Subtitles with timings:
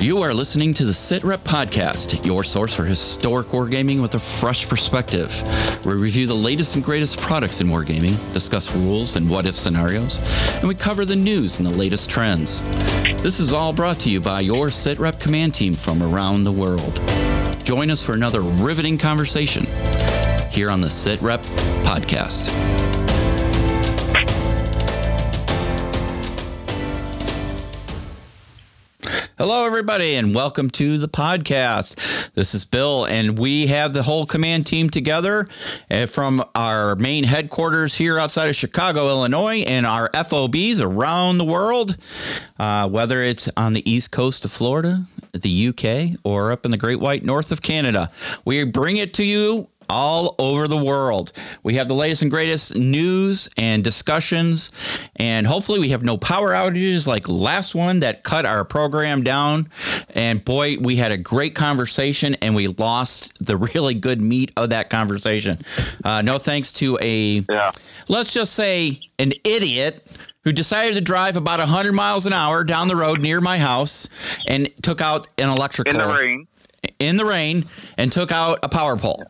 [0.00, 4.66] You are listening to the SitRep Podcast, your source for historic wargaming with a fresh
[4.66, 5.30] perspective.
[5.84, 10.22] We review the latest and greatest products in wargaming, discuss rules and what if scenarios,
[10.54, 12.62] and we cover the news and the latest trends.
[13.22, 16.96] This is all brought to you by your SitRep command team from around the world.
[17.62, 19.66] Join us for another riveting conversation
[20.50, 21.42] here on the SitRep
[21.84, 22.79] Podcast.
[29.40, 32.30] Hello, everybody, and welcome to the podcast.
[32.34, 35.48] This is Bill, and we have the whole command team together
[35.90, 41.46] uh, from our main headquarters here outside of Chicago, Illinois, and our FOBs around the
[41.46, 41.96] world,
[42.58, 46.76] uh, whether it's on the east coast of Florida, the UK, or up in the
[46.76, 48.10] Great White North of Canada.
[48.44, 51.32] We bring it to you all over the world.
[51.62, 54.70] We have the latest and greatest news and discussions,
[55.16, 59.68] and hopefully, we have no power outages like last one that cut our program down.
[60.14, 64.70] And boy, we had a great conversation, and we lost the really good meat of
[64.70, 65.58] that conversation.
[66.04, 67.72] Uh, no thanks to a, Yeah.
[68.08, 70.06] let's just say, an idiot.
[70.44, 74.08] Who decided to drive about 100 miles an hour down the road near my house
[74.48, 76.46] and took out an electrical In the rain.
[76.98, 77.66] in the rain
[77.98, 79.22] and took out a power pole.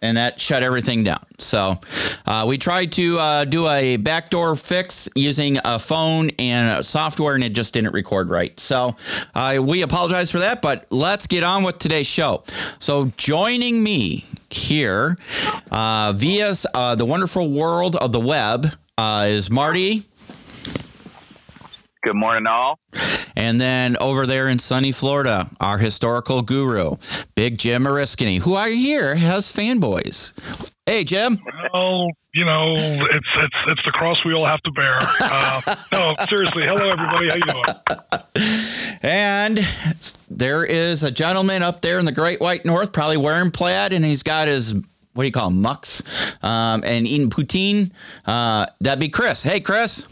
[0.00, 1.24] And that shut everything down.
[1.38, 1.78] So
[2.26, 7.42] uh, we tried to uh, do a backdoor fix using a phone and software, and
[7.42, 8.58] it just didn't record right.
[8.60, 8.96] So
[9.34, 12.44] uh, we apologize for that, but let's get on with today's show.
[12.78, 15.18] So joining me here
[15.70, 20.07] uh, via uh, the wonderful world of the web uh, is Marty.
[22.02, 22.78] Good morning, all.
[23.34, 26.96] And then over there in sunny Florida, our historical guru,
[27.34, 30.32] Big Jim Oriskany, who I hear has fanboys.
[30.86, 31.38] Hey, Jim.
[31.74, 34.98] Well, you know, it's it's it's the cross we all have to bear.
[35.20, 36.62] Uh, no, seriously.
[36.66, 37.28] Hello, everybody.
[37.28, 38.98] How you doing?
[39.02, 39.58] And
[40.30, 44.04] there is a gentleman up there in the Great White North, probably wearing plaid, and
[44.04, 46.02] he's got his what do you call 'em, mucks,
[46.44, 47.90] um, and eating poutine.
[48.24, 49.42] Uh, that'd be Chris.
[49.42, 50.06] Hey, Chris.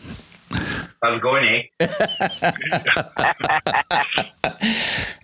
[0.51, 1.81] How's it going, eh?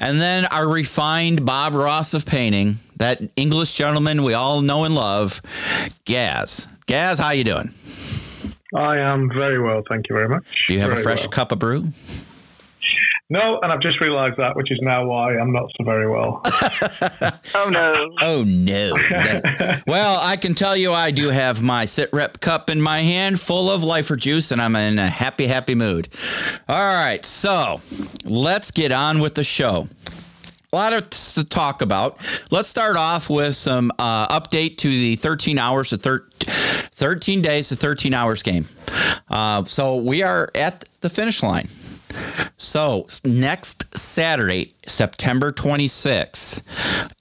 [0.03, 4.97] And then our refined Bob Ross of painting, that English gentleman we all know and
[4.97, 5.41] love,
[6.05, 6.67] Gaz.
[6.87, 7.73] Gaz, how you doing?
[8.75, 10.65] I am very well, thank you very much.
[10.67, 11.31] Do you have a fresh well.
[11.31, 11.91] cup of brew?
[13.33, 16.43] No, and I've just realised that, which is now why I'm not so very well.
[17.55, 18.15] Oh, no.
[18.21, 18.93] Oh no.
[18.95, 23.01] That- well, I can tell you I do have my sit rep cup in my
[23.01, 26.09] hand full of lifer juice and I'm in a happy, happy mood.
[26.69, 27.81] All right, so
[28.25, 29.87] let's get on with the show.
[30.73, 32.19] A lot of to talk about.
[32.51, 37.69] Let's start off with some uh, update to the 13 hours to thir- 13 days
[37.69, 38.67] to 13 hours game.
[39.31, 41.69] Uh, so we are at the finish line.
[42.57, 46.63] So next Saturday, September 26th,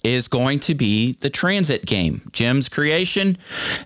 [0.04, 2.22] is going to be the transit game.
[2.32, 3.38] Jim's creation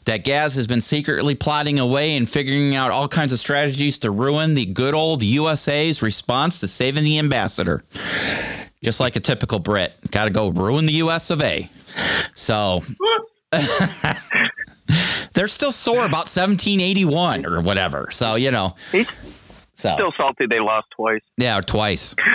[0.06, 4.12] that Gaz has been secretly plotting away and figuring out all kinds of strategies to
[4.12, 7.84] ruin the good old USA's response to saving the ambassador.
[8.84, 11.70] Just like a typical Brit, got to go ruin the US of A.
[12.36, 12.84] So
[15.34, 18.10] they're still sore about 1781 or whatever.
[18.12, 18.76] So, you know.
[19.86, 21.22] He's So, still salty they lost twice.
[21.38, 22.16] yeah, twice.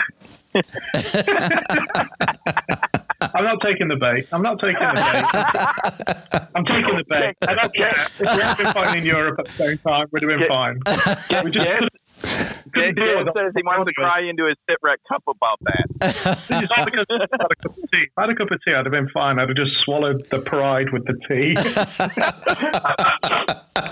[3.34, 4.27] I'm not taking the bait.
[4.33, 5.25] I'm not taking the bait.
[6.56, 7.37] I'm taking the bait.
[7.47, 7.89] I don't care.
[8.19, 10.78] If we had been fine in Europe at the same time, we'd have been fine.
[11.44, 11.89] We just Jim,
[12.72, 13.34] couldn't deal Jim with it.
[13.37, 15.87] says he wants to cry into his sit rep cup about that.
[16.03, 16.89] I had
[17.53, 18.05] a cup of tea.
[18.05, 19.39] If I had a cup of tea, I'd have been fine.
[19.39, 21.55] I'd have just swallowed the pride with the tea.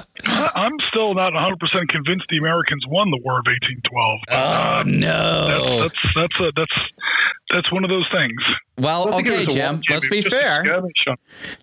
[0.26, 4.18] I- I'm still not 100 percent convinced the Americans won the War of 1812.
[4.30, 5.80] Oh, no.
[5.82, 6.76] That's that's a, that's
[7.50, 8.36] that's one of those things.
[8.78, 10.62] Well, I think okay, Jim, let's be fair.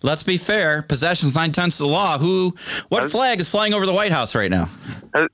[0.01, 0.81] Let's be fair.
[0.81, 2.17] Possession's nine tenths of the law.
[2.17, 2.55] Who,
[2.89, 4.69] what flag is flying over the White House right now?
[5.15, 5.27] Oh,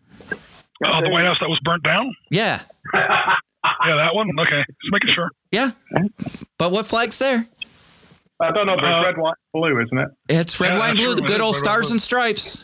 [1.04, 2.14] the White House that was burnt down.
[2.30, 2.62] Yeah.
[3.86, 4.28] Yeah, that one.
[4.40, 5.30] Okay, just making sure.
[5.52, 5.72] Yeah.
[6.58, 7.48] But what flag's there?
[8.40, 10.08] I don't know, but Uh, it's red, white, blue, isn't it?
[10.30, 11.92] It's red, Yeah, white, and blue, sure, the good old white, stars blue.
[11.92, 12.64] and stripes.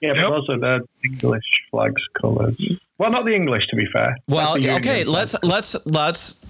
[0.00, 0.16] Yeah, Yep.
[0.16, 2.56] but also the English flags colours.
[2.98, 4.16] Well, not the English, to be fair.
[4.28, 5.44] Well, okay, let's flag.
[5.52, 6.40] let's let's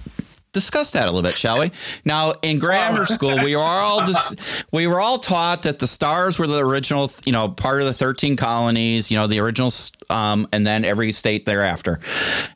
[0.52, 1.70] discuss that a little bit, shall we?
[2.04, 6.38] Now, in grammar school, we were all dis- we were all taught that the stars
[6.38, 9.70] were the original, you know, part of the thirteen colonies, you know, the original,
[10.10, 12.00] um, and then every state thereafter,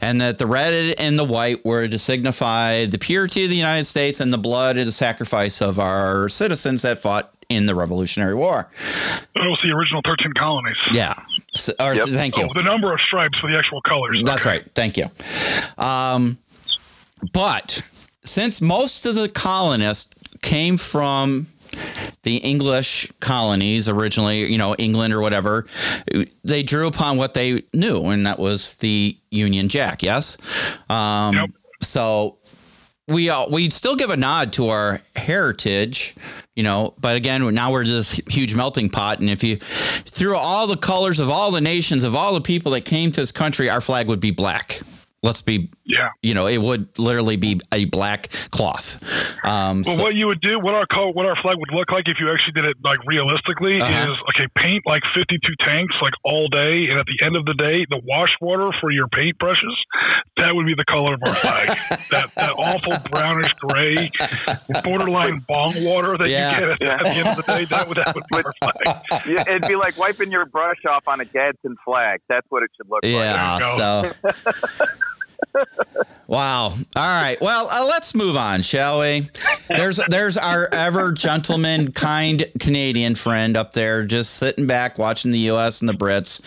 [0.00, 3.84] and that the red and the white were to signify the purity of the United
[3.84, 8.34] States and the blood and the sacrifice of our citizens that fought in the Revolutionary
[8.34, 8.68] War.
[9.34, 10.76] That was the original 13 colonies.
[10.92, 11.14] Yeah.
[11.54, 12.08] S- or, Yep.
[12.10, 12.44] Thank you.
[12.48, 14.20] Oh, the number of stripes for the actual colors.
[14.24, 14.58] That's Okay.
[14.58, 14.74] right.
[14.74, 15.10] Thank you.
[15.78, 16.38] Um,
[17.32, 17.82] but
[18.24, 21.46] since most of the colonists came from
[22.22, 25.66] the English colonies originally, you know, England or whatever,
[26.44, 30.02] they drew upon what they knew, and that was the Union Jack.
[30.02, 30.38] Yes.
[30.88, 31.50] Um, Yep.
[31.80, 32.38] So
[33.06, 36.14] we all, we still give a nod to our heritage,
[36.56, 39.20] you know, but again, now we're this huge melting pot.
[39.20, 42.72] And if you threw all the colors of all the nations of all the people
[42.72, 44.80] that came to this country, our flag would be black.
[45.24, 46.10] Let's be, Yeah.
[46.22, 49.00] you know, it would literally be a black cloth.
[49.42, 51.90] Um, Well, so- what you would do, what our col- what our flag would look
[51.90, 54.12] like if you actually did it like realistically Uh-huh.
[54.12, 57.54] is okay, paint like 52 tanks like all day, and at the end of the
[57.54, 59.74] day, the wash water for your paint brushes,
[60.36, 61.68] that would be the color of our flag.
[62.10, 64.10] that that awful brownish gray,
[64.84, 66.52] borderline bong water that Yeah.
[66.52, 68.52] you get at, at the end of the day, that would that would be our
[68.60, 68.96] flag.
[69.26, 72.20] Yeah, It'd be like wiping your brush off on a Gadsden flag.
[72.28, 73.12] That's what it should look like.
[73.12, 73.58] Yeah.
[73.76, 74.12] So.
[76.26, 76.66] wow.
[76.66, 77.36] All right.
[77.40, 79.28] Well, uh, let's move on, shall we?
[79.68, 85.38] There's there's our ever gentleman, kind Canadian friend up there, just sitting back watching the
[85.40, 85.80] U.S.
[85.80, 86.40] and the Brits,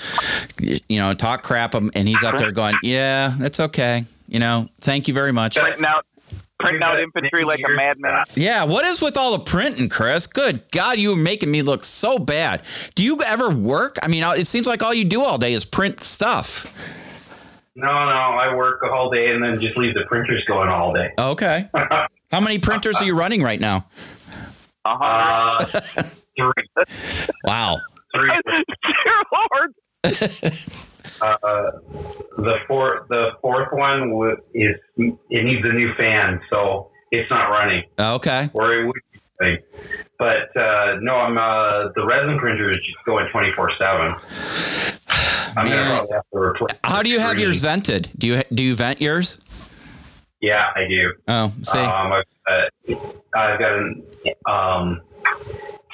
[0.90, 5.08] you know, talk crap, and he's up there going, "Yeah, it's okay." You know, thank
[5.08, 5.56] you very much.
[5.58, 6.06] Printing out,
[6.60, 8.24] printing out infantry like a madman.
[8.36, 10.28] Yeah, what is with all the printing, Chris?
[10.28, 12.64] Good God, you are making me look so bad.
[12.96, 13.98] Do you ever work?
[14.04, 16.74] I mean, it seems like all you do all day is print stuff.
[17.80, 20.94] No, no, I work a whole day and then just leave the printers going all
[20.94, 21.12] day.
[21.20, 21.70] Okay.
[22.32, 23.86] How many printers are you running right now?
[24.84, 25.04] Uh-huh.
[25.06, 25.66] Uh,
[26.36, 26.54] three,
[27.44, 27.78] Wow.
[28.16, 28.32] three.
[28.48, 29.74] Dear Lord.
[31.22, 31.72] Uh,
[32.38, 37.50] the fourth, the fourth one wa- is it needs a new fan, so it's not
[37.50, 37.84] running.
[38.00, 38.50] Okay.
[38.54, 38.96] Or it would.
[39.14, 39.58] be running.
[40.18, 44.16] But uh, no, I'm uh, the resin printer is just going twenty four seven.
[45.58, 45.88] I'm Man.
[45.88, 46.78] gonna probably have to.
[46.84, 48.10] How do you have yours vented?
[48.18, 49.40] Do you do you vent yours?
[50.42, 51.14] Yeah, I do.
[51.28, 51.80] Oh, see.
[51.80, 52.96] Um, I've, uh,
[53.36, 54.04] I've got an
[54.48, 55.02] um,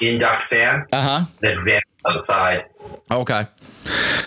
[0.00, 1.24] induct fan Uh huh.
[1.40, 2.64] that vents outside.
[3.10, 3.46] Okay.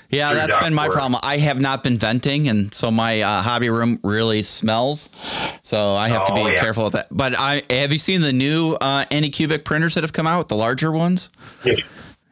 [0.09, 0.91] Yeah, Through that's been my ductwork.
[0.93, 1.19] problem.
[1.21, 5.09] I have not been venting, and so my uh, hobby room really smells.
[5.63, 6.55] So I have to be Oh, yeah.
[6.55, 7.07] careful with that.
[7.11, 10.55] But I have you seen the new uh, Anycubic printers that have come out, the
[10.55, 11.29] larger ones?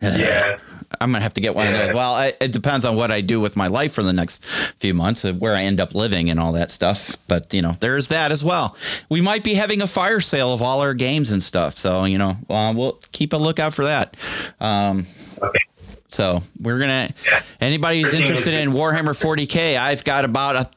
[0.02, 0.58] Yeah.
[1.06, 1.94] I'm gonna have to get one of those.
[1.94, 4.44] Well, I, it depends on what I do with my life for the next
[4.80, 7.16] few months, of where I end up living and all that stuff.
[7.28, 8.76] But you know, there's that as well.
[9.10, 11.78] We might be having a fire sale of all our games and stuff.
[11.78, 14.18] So you know, uh, we'll keep a lookout for that.
[14.60, 15.06] Um,
[15.42, 15.60] Okay.
[16.10, 17.14] so we're gonna.
[17.26, 17.42] Yeah.
[17.62, 20.70] Anybody who's interested in Warhammer 40k, I've got about a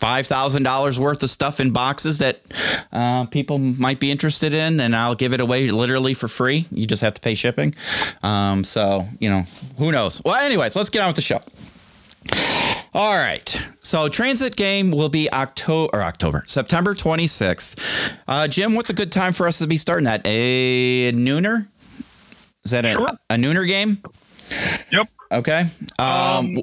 [0.00, 2.40] five thousand dollars worth of stuff in boxes that
[2.92, 6.66] uh, people might be interested in, and I'll give it away literally for free.
[6.72, 7.74] You just have to pay shipping.
[8.22, 9.42] Um, so you know,
[9.78, 10.20] who knows?
[10.24, 11.40] Well, anyways, let's get on with the show.
[12.92, 13.60] All right.
[13.82, 17.78] So transit game will be October or October, September 26th.
[18.26, 20.22] Uh, Jim, what's a good time for us to be starting that?
[20.24, 21.68] A nooner?
[22.64, 23.08] Is that a, Sure.
[23.30, 23.98] a nooner game?
[24.92, 25.08] Yep.
[25.32, 25.66] Okay.
[25.98, 26.54] Um, Um,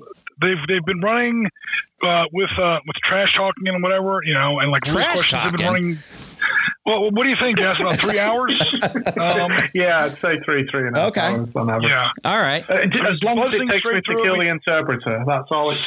[0.41, 1.47] they've they've been running
[2.03, 5.43] uh, with uh, with trash talking and whatever, you know, and like Trash questions.
[5.43, 5.97] They've been running.
[6.85, 7.75] Well, what do you think, Jess?
[7.81, 8.53] About three hours?
[9.17, 11.21] Um, yeah, I'd say three, three and a half Okay.
[11.21, 11.89] hours on average.
[11.89, 12.09] yeah.
[12.23, 12.63] all right.
[12.69, 14.45] Uh, as long as it takes me to kill me.
[14.45, 15.81] the interpreter, that's all it's.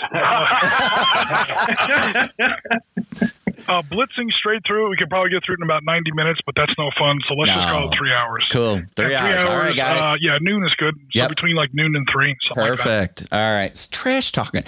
[3.69, 6.41] Uh, blitzing straight through it, we could probably get through it in about 90 minutes,
[6.45, 7.19] but that's no fun.
[7.29, 8.45] So let's just call it three hours.
[8.51, 8.83] Cool.
[8.97, 9.45] Three Yeah, hours.
[9.45, 10.01] All right, guys.
[10.01, 10.95] Uh, yeah, noon is good.
[10.97, 11.29] So Yep.
[11.29, 12.35] between like noon and three.
[12.49, 12.85] something like that.
[13.17, 13.33] Perfect.
[13.33, 13.71] All right.
[13.71, 14.65] It's trash talking.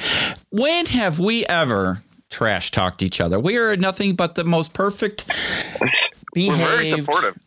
[0.50, 3.40] When have we ever trash talked each other?
[3.40, 5.24] We are nothing but the most perfect
[6.36, 7.38] We're very behaved, supportive.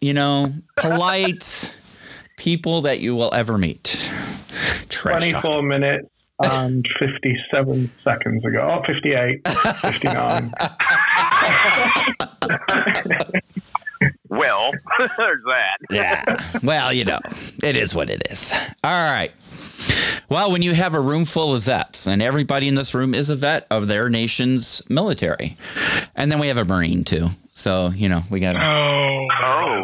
[0.00, 1.76] you know, polite
[2.36, 3.84] people that you will ever meet.
[4.88, 5.42] Trash talk.
[5.42, 6.08] 24 minutes
[6.44, 8.80] Um, and 57 seconds ago.
[8.80, 9.48] Oh, 58,
[9.80, 10.52] 59.
[14.28, 15.78] Well, there's that.
[15.90, 16.42] Yeah.
[16.62, 17.18] Well, you know,
[17.62, 18.52] it is what it is.
[18.84, 19.32] All right.
[20.28, 23.30] Well, when you have a room full of vets, and everybody in this room is
[23.30, 25.56] a vet of their nation's military,
[26.14, 27.28] and then we have a Marine too.
[27.54, 28.60] So, you know, we got to.
[28.60, 29.26] Oh.
[29.42, 29.82] Oh.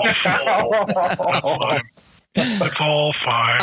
[2.37, 3.61] It's all fine.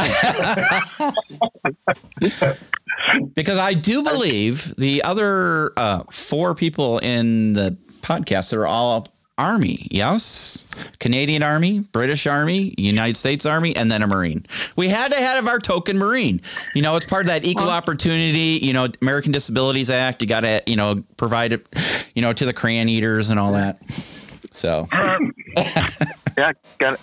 [3.36, 9.88] Because I do believe the other uh, four people in the podcast are all Army,
[9.90, 10.66] yes?
[11.00, 14.46] Canadian Army, British Army, United States Army, and then a Marine.
[14.76, 16.42] We had to have our token Marine.
[16.76, 20.22] You know, it's part of that equal opportunity, you know, American Disabilities Act.
[20.22, 21.68] You got to, you know, provide it,
[22.14, 23.82] you know, to the crayon eaters and all that.
[24.52, 25.96] So, right.
[26.38, 27.00] Yeah, got it.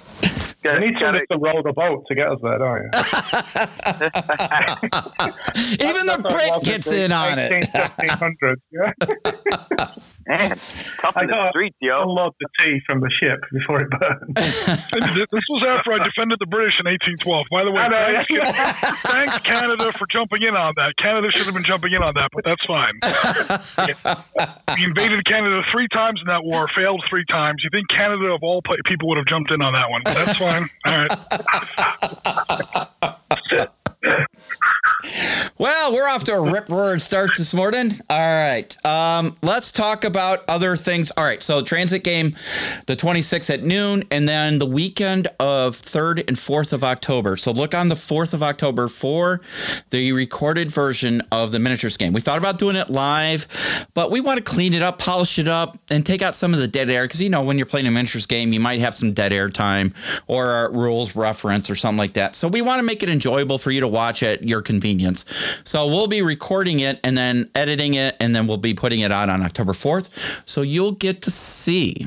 [0.63, 0.81] Got You it.
[0.91, 2.91] need Got somebody to roll the boat to get us there, don't you?
[5.89, 7.53] even the That's what Brit gets in on it.
[7.53, 8.93] 18, 1500s, yeah.
[10.29, 10.51] Man,
[11.01, 13.89] tough I in the got- streets, I love the tea from the ship before it
[13.89, 14.37] burned.
[14.37, 17.47] this was after I defended the British in 1812.
[17.51, 20.93] By the way, I thanks, thanks Canada for jumping in on that.
[21.01, 22.93] Canada should have been jumping in on that, but that's fine.
[24.77, 27.65] we invaded Canada three times in that war, failed three times.
[27.65, 30.03] You think Canada, of all people, would have jumped in on that one?
[30.05, 30.69] That's fine.
[30.87, 31.05] All
[33.03, 33.15] right.
[35.59, 37.93] Well, we're off to a rip roaring start this morning.
[38.11, 38.87] All right.
[38.87, 41.11] Um, let's talk about other things.
[41.17, 41.43] All right.
[41.43, 42.37] So, transit game
[42.87, 47.37] the 26th at noon, and then the weekend of 3rd and 4th of October.
[47.37, 49.41] So, look on the 4th of October for
[49.91, 52.13] the recorded version of the miniatures game.
[52.13, 53.47] We thought about doing it live,
[53.95, 56.61] but we want to clean it up, polish it up, and take out some of
[56.61, 57.05] the dead air.
[57.05, 59.49] Because, you know, when you're playing a miniatures game, you might have some dead air
[59.49, 59.95] time
[60.27, 62.37] or a rules reference or something like that.
[62.37, 64.98] So, we want to make it enjoyable for you to watch at your convenience.
[65.65, 69.13] So we'll be recording it and then editing it, and then we'll be putting it
[69.13, 70.09] out on October 4th.
[70.47, 72.07] So you'll get to see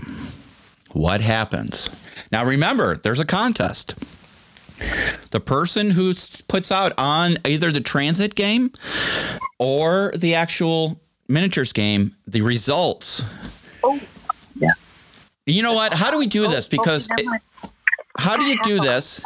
[0.91, 1.89] what happens.
[2.31, 3.95] Now, remember, there's a contest.
[5.31, 6.13] The person who
[6.47, 8.71] puts out on either the transit game
[9.59, 13.23] or the actual miniatures game the results.
[13.83, 13.99] Oh,
[14.55, 14.69] yeah.
[15.45, 15.93] You know what?
[15.93, 16.67] How do we do this?
[16.67, 17.71] Because Oh, it-
[18.19, 19.23] how do you do this?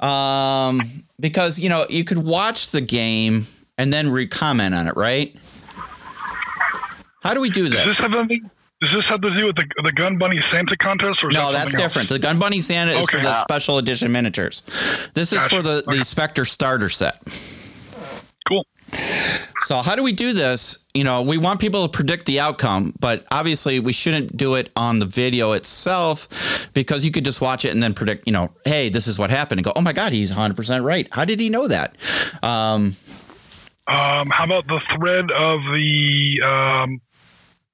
[0.00, 3.46] Um, because you know you could watch the game
[3.78, 5.34] and then re-comment on it, right?
[7.22, 7.98] How do we do Does this this?
[7.98, 8.50] have anything?
[8.80, 11.52] Does this have to do with the the Gun Bunny Santa contest, or No, that
[11.52, 11.92] that's something else?
[11.92, 12.08] different.
[12.10, 14.62] The Gun Bunny Santa is for the special edition miniatures.
[15.14, 15.56] This is Gotcha.
[15.56, 16.02] for the the Okay.
[16.02, 17.22] Spectre starter set.
[19.62, 20.78] So how do we do this?
[20.92, 24.70] You know, we want people to predict the outcome, but obviously we shouldn't do it
[24.76, 28.50] on the video itself because you could just watch it and then predict, you know,
[28.66, 31.08] hey, this is what happened and go, oh my God, he's 100% right.
[31.12, 31.96] How did he know that?
[32.42, 32.94] Um,
[33.86, 37.00] Um, how about the thread of the um,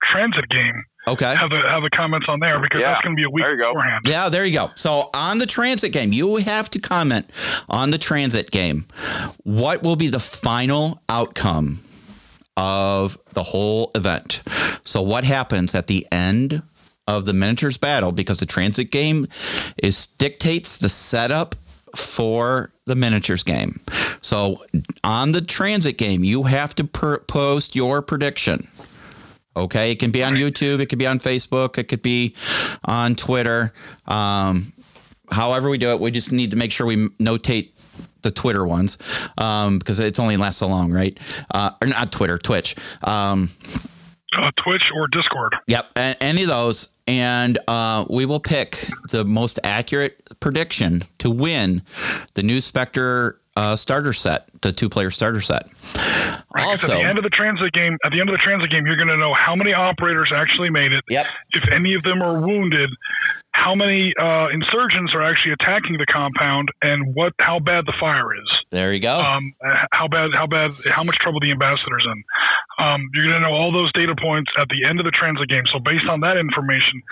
[0.02, 0.84] transit game?
[1.08, 1.34] Okay.
[1.36, 2.92] Have the have the comments on there because Yeah.
[2.92, 3.72] that's going to be a week There you go.
[3.72, 4.02] beforehand.
[4.06, 4.70] Yeah, there you go.
[4.74, 7.30] So on the transit game, you have to comment
[7.68, 8.86] on the transit game.
[9.44, 11.80] What will be the final outcome
[12.56, 14.42] of the whole event?
[14.84, 16.62] So what happens at the end
[17.06, 18.12] of the miniatures battle?
[18.12, 19.26] Because the transit game
[19.82, 21.54] is dictates the setup
[21.96, 23.80] for the miniatures game.
[24.20, 24.64] So
[25.02, 28.68] on the transit game, you have to per- post your prediction.
[29.56, 32.34] Okay, it can be on YouTube, it could be on Facebook, it could be
[32.84, 33.72] on Twitter.
[34.06, 34.72] Um,
[35.30, 37.70] however we do it, we just need to make sure we notate
[38.22, 38.96] the Twitter ones
[39.38, 41.18] um, because it's only lasts so long, right?
[41.52, 42.76] Uh, or not Twitter, Twitch.
[43.02, 43.50] Um,
[44.32, 45.56] Uh, Twitch or Discord.
[45.66, 51.28] Yep, a- any of those, and uh, we will pick the most accurate prediction to
[51.30, 51.82] win
[52.34, 55.68] the new Spectre uh, starter set, the two-player starter set.
[56.54, 58.70] Right, Also, at the end of the transit game, at the end of the transit
[58.70, 61.04] game, you're going to know how many operators actually made it.
[61.08, 61.26] Yep.
[61.52, 62.90] If any of them are wounded,
[63.52, 68.34] how many uh, insurgents are actually attacking the compound, and what how bad the fire
[68.34, 68.48] is.
[68.70, 69.18] there you go.
[69.18, 69.54] Um,
[69.92, 72.24] how bad, how bad, how much trouble the ambassador's in.
[72.78, 75.48] Um, you're going to know all those data points at the end of the transit
[75.48, 75.64] game.
[75.72, 77.02] So based on that information,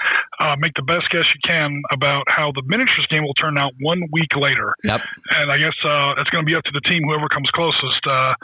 [0.41, 3.73] uh, make the best guess you can about how the miniatures game will turn out
[3.81, 4.75] one week later.
[4.85, 5.03] yep.
[5.31, 7.03] And I guess uh, it's going to be up to the team.
[7.05, 8.35] Whoever comes closest uh,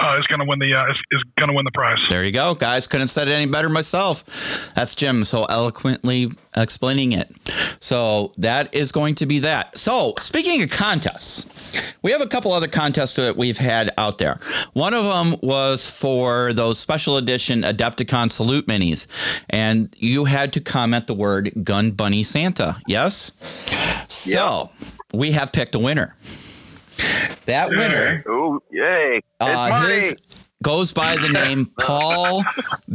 [0.00, 1.98] uh, is going to win the uh, is, is going to win the prize.
[2.08, 2.86] There you go, guys.
[2.86, 4.72] Couldn't have said it any better myself.
[4.74, 7.30] That's Jim so eloquently explaining it.
[7.80, 9.76] So that is going to be that.
[9.76, 11.46] So speaking of contests,
[12.02, 14.38] we have a couple other contests that we've had out there.
[14.72, 19.06] One of them was for those special edition Adepticon Salute minis,
[19.50, 22.80] and you had to comment the word Gun Bunny Santa.
[22.86, 23.32] Yes.
[24.08, 24.70] So
[25.12, 26.16] we have picked a winner.
[27.46, 28.22] That winner.
[28.28, 29.18] Ooh, yay.
[29.18, 30.16] It's Uh, his
[30.62, 32.44] goes by the name Paul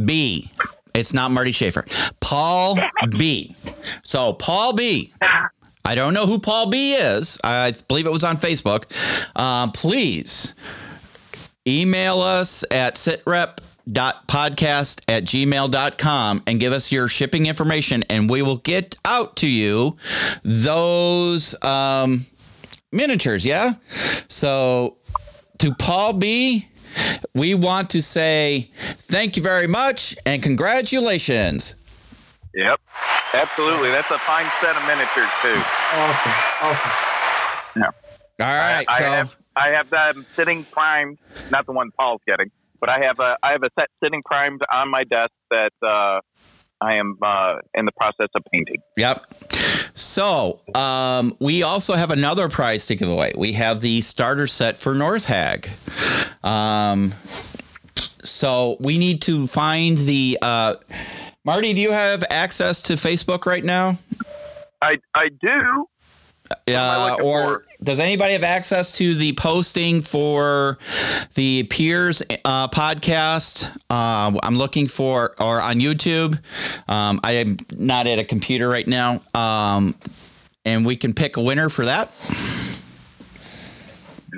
[0.04, 0.48] B.
[0.94, 1.84] It's not Marty Schaefer.
[2.20, 2.78] Paul
[3.16, 3.54] B.
[4.02, 5.12] So Paul B.
[5.84, 7.38] I don't know who Paul B is.
[7.44, 8.84] I believe it was on Facebook.
[9.36, 10.54] Uh, please
[11.66, 18.58] email us at sitrep.podcast at gmail.com and give us your shipping information and we will
[18.58, 19.96] get out to you
[20.42, 22.24] those um,
[22.94, 23.44] miniatures.
[23.44, 23.74] Yeah.
[24.28, 24.96] So
[25.58, 26.68] to Paul B,
[27.34, 31.74] we want to say thank you very much and congratulations.
[32.54, 32.80] Yep.
[33.34, 33.90] Absolutely.
[33.90, 35.60] That's a fine set of miniatures, too.
[35.92, 36.32] awesome,
[36.62, 36.90] awesome.
[37.76, 37.90] Yeah.
[38.40, 38.86] All right.
[38.88, 41.18] I so have I have them sitting primed,
[41.50, 44.62] not the one Paul's getting, but I have a I have a set sitting primed
[44.72, 46.20] on my desk that uh,
[46.80, 48.82] I am uh, in the process of painting.
[48.96, 49.24] Yep.
[49.94, 53.32] So um, we also have another prize to give away.
[53.36, 55.70] We have the starter set for North Hag.
[56.42, 57.14] Um,
[58.24, 60.38] so we need to find the.
[60.42, 60.76] Uh,
[61.44, 63.98] Marty, do you have access to Facebook right now?
[64.82, 65.88] I I do.
[66.68, 67.64] Uh, or?
[67.84, 70.78] Does anybody have access to the posting for
[71.34, 73.76] the Peers uh, podcast?
[73.90, 76.34] Uh, I'm looking for, or on YouTube.
[76.88, 79.20] Um, I am not at a computer right now.
[79.34, 79.94] Um,
[80.64, 82.08] and we can pick a winner for that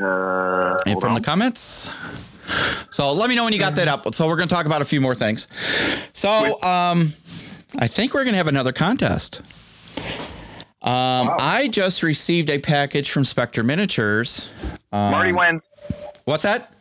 [0.02, 1.14] Uh, and from on.
[1.14, 1.88] the comments.
[2.90, 4.12] So let me know when you got that up.
[4.14, 5.46] So we're going to talk about a few more things.
[6.12, 7.12] So um,
[7.78, 9.40] I think we're going to have another contest.
[10.86, 14.48] Um, I just received a package from Spectre Miniatures.
[14.92, 15.62] Um, Marty wins.
[16.24, 16.72] What's that?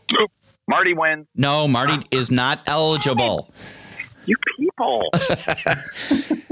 [0.67, 1.25] Marty wins.
[1.35, 3.51] No, Marty is not eligible.
[4.25, 5.09] You people.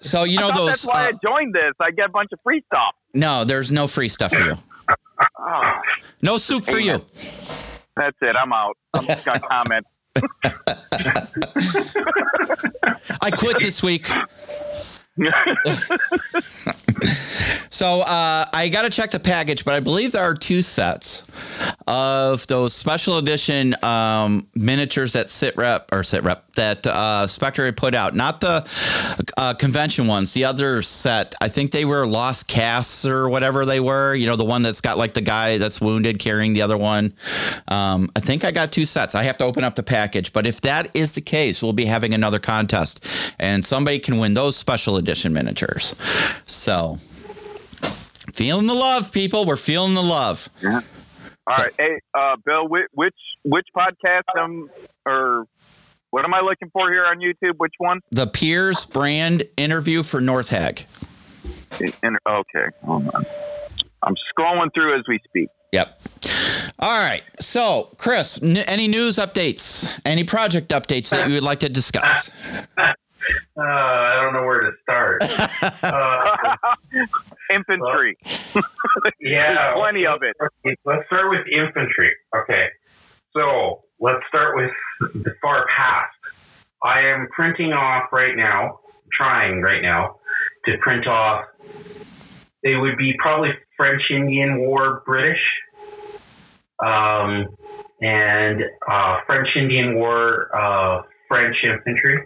[0.00, 0.66] So you know those.
[0.68, 1.72] that's why uh, I joined this.
[1.80, 2.94] I get a bunch of free stuff.
[3.14, 4.56] no, there's no free stuff for you.
[5.38, 5.72] Oh,
[6.22, 7.02] No soup for you.
[7.96, 8.36] that's it.
[8.36, 8.76] I'm out.
[8.92, 9.86] I'm just gonna comment.
[13.22, 14.08] I quit this week.
[17.74, 21.26] So uh, I got to check the package, but I believe there are two sets
[21.88, 27.72] of those special edition um, miniatures that sit rep or sit rep that uh, Spectre
[27.72, 28.64] put out, not the
[29.36, 30.32] uh, convention ones.
[30.34, 34.14] The other set, I think they were lost casts or whatever they were.
[34.14, 37.12] You know, the one that's got like the guy that's wounded carrying the other one.
[37.66, 39.16] Um, I think I got two sets.
[39.16, 41.86] I have to open up the package, but if that is the case, we'll be
[41.86, 43.04] having another contest,
[43.40, 45.94] and somebody can win those special edition miniatures.
[46.46, 46.98] So.
[48.32, 49.44] Feeling the love, people.
[49.44, 50.48] We're feeling the love.
[50.62, 50.80] Yeah.
[51.46, 54.70] All right, hey, uh, Bill, which which, which podcast um
[55.06, 55.44] or
[56.10, 57.58] what am I looking for here on YouTube?
[57.58, 58.00] Which one?
[58.10, 60.86] The Piers brand interview for North Hag.
[62.02, 63.24] In, okay, hold on.
[64.02, 65.48] I'm scrolling through as we speak.
[65.72, 66.00] Yep.
[66.78, 67.22] All right.
[67.40, 70.00] So, Chris, n- any news updates?
[70.04, 72.30] Any project updates that you would like to discuss?
[73.56, 75.22] Uh, I don't know where to start.
[75.82, 76.56] uh,
[77.54, 78.16] Infantry.
[79.20, 80.36] yeah, plenty of it.
[80.84, 82.10] Let's start with infantry.
[82.36, 82.66] Okay,
[83.36, 84.70] so let's start with
[85.24, 86.14] the far past.
[86.82, 88.80] I am printing off right now,
[89.12, 90.16] trying right now
[90.66, 91.44] to print off.
[92.62, 95.40] They would be probably French Indian War British,
[96.84, 97.46] um,
[98.00, 102.24] and uh, French Indian War uh, French infantry,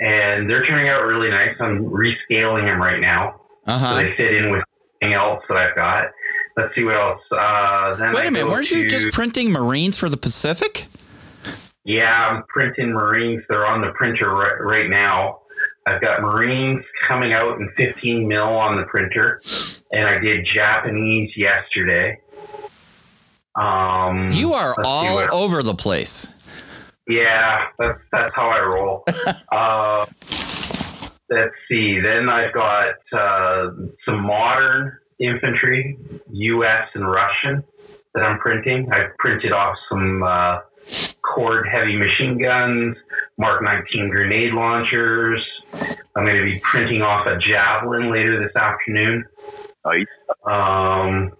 [0.00, 1.54] and they're turning out really nice.
[1.60, 3.94] I'm rescaling them right now Uh so huh.
[3.96, 4.62] they fit in with
[5.02, 6.06] anything else that I've got.
[6.56, 7.20] Let's see what else.
[7.30, 8.48] Uh, then Wait a minute.
[8.50, 10.86] Weren't you just printing Marines for the Pacific?
[11.84, 13.42] Yeah, I'm printing Marines.
[13.48, 15.40] They're on the printer right, right now.
[15.86, 19.40] I've got Marines coming out in 15 mil on the printer,
[19.92, 22.18] and I did Japanese yesterday.
[23.54, 26.34] Um, You are all over the place.
[27.08, 29.04] Yeah, that's that's how I roll.
[29.52, 30.06] uh,
[31.30, 32.00] let's see.
[32.00, 33.70] Then I've got uh,
[34.04, 35.98] some modern infantry,
[36.30, 36.88] U.S.
[36.94, 37.64] and Russian,
[38.14, 38.88] that I'm printing.
[38.92, 40.58] I've printed off some uh,
[41.22, 42.96] Kord heavy machine guns,
[43.38, 45.44] Mark 19 grenade launchers.
[46.16, 49.24] I'm going to be printing off a javelin later this afternoon.
[49.84, 50.06] Nice.
[50.44, 51.32] Um,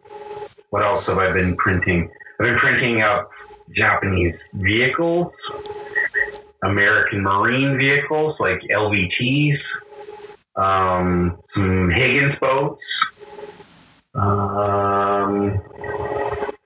[0.71, 2.11] what else have I been printing?
[2.39, 3.31] I've been printing up
[3.75, 5.33] Japanese vehicles,
[6.63, 9.59] American Marine vehicles like LVTs,
[10.57, 12.83] um, some Higgins boats.
[14.15, 15.61] Um,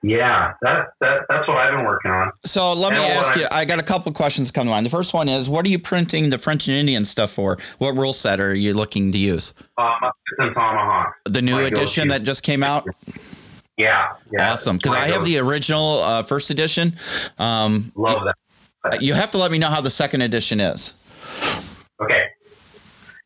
[0.03, 2.31] yeah, that, that that's what I've been working on.
[2.43, 3.45] So let me And ask you.
[3.51, 4.85] I got a couple questions come to mind.
[4.85, 7.57] The first one is, what are you printing the French and Indian stuff for?
[7.77, 9.53] What rule set are you looking to use?
[9.77, 9.91] Uh,
[10.39, 11.13] Tomahawk.
[11.25, 12.87] The new edition that just came out.
[13.81, 14.51] Yeah, yeah.
[14.51, 14.77] awesome.
[14.77, 16.95] Because I have the original uh, first edition.
[17.39, 18.23] Um, love
[18.83, 19.01] that.
[19.01, 20.95] you have to let me know how the second edition is.
[22.01, 22.25] Okay.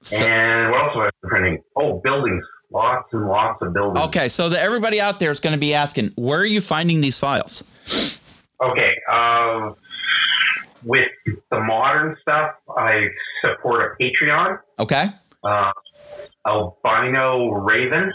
[0.02, 1.64] So, and what else have I printing?
[1.76, 2.44] Oh, buildings.
[2.72, 4.06] Lots and lots of buildings.
[4.08, 7.00] okay, so the, everybody out there is going to be asking, where are you finding
[7.00, 7.64] these files?
[8.62, 8.92] Okay.
[9.10, 9.72] Uh,
[10.84, 13.08] with the modern stuff, I
[13.44, 14.60] support a Patreon.
[14.80, 15.10] Okay,
[15.46, 15.72] Uh,
[16.48, 18.12] Albino Raven.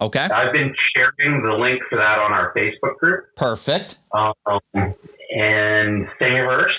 [0.00, 3.34] okay, I've been sharing the link for that on our Facebook group.
[3.36, 3.98] perfect.
[4.12, 4.32] Um,
[4.74, 6.72] and Thingiverse.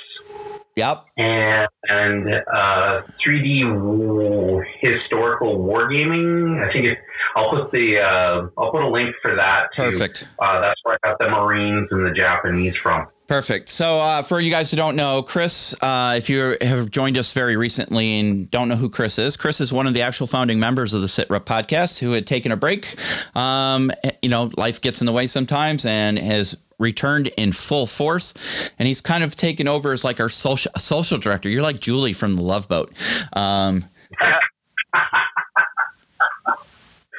[0.76, 6.64] Yep, and, and uh, 3D historical wargaming.
[6.64, 7.00] I think it,
[7.36, 9.74] I'll put the uh, I'll put a link for that.
[9.74, 9.82] Too.
[9.82, 10.28] perfect.
[10.38, 13.08] Uh, that's where I got the Marines and the Japanese from.
[13.28, 13.68] Perfect.
[13.68, 17.34] So, uh, for you guys who don't know, Chris, uh, if you have joined us
[17.34, 20.62] very recently and don't know who Chris is, Chris is one of the actual founding
[20.62, 22.96] members of the Sit Rep podcast who had taken a break.
[23.36, 28.34] Um, you know, life gets in the way sometimes and has returned in full force,
[28.80, 31.50] and he's kind of taken over as like our social social director.
[31.50, 32.94] You're like Julie from the Love Boat.
[33.34, 33.84] Um,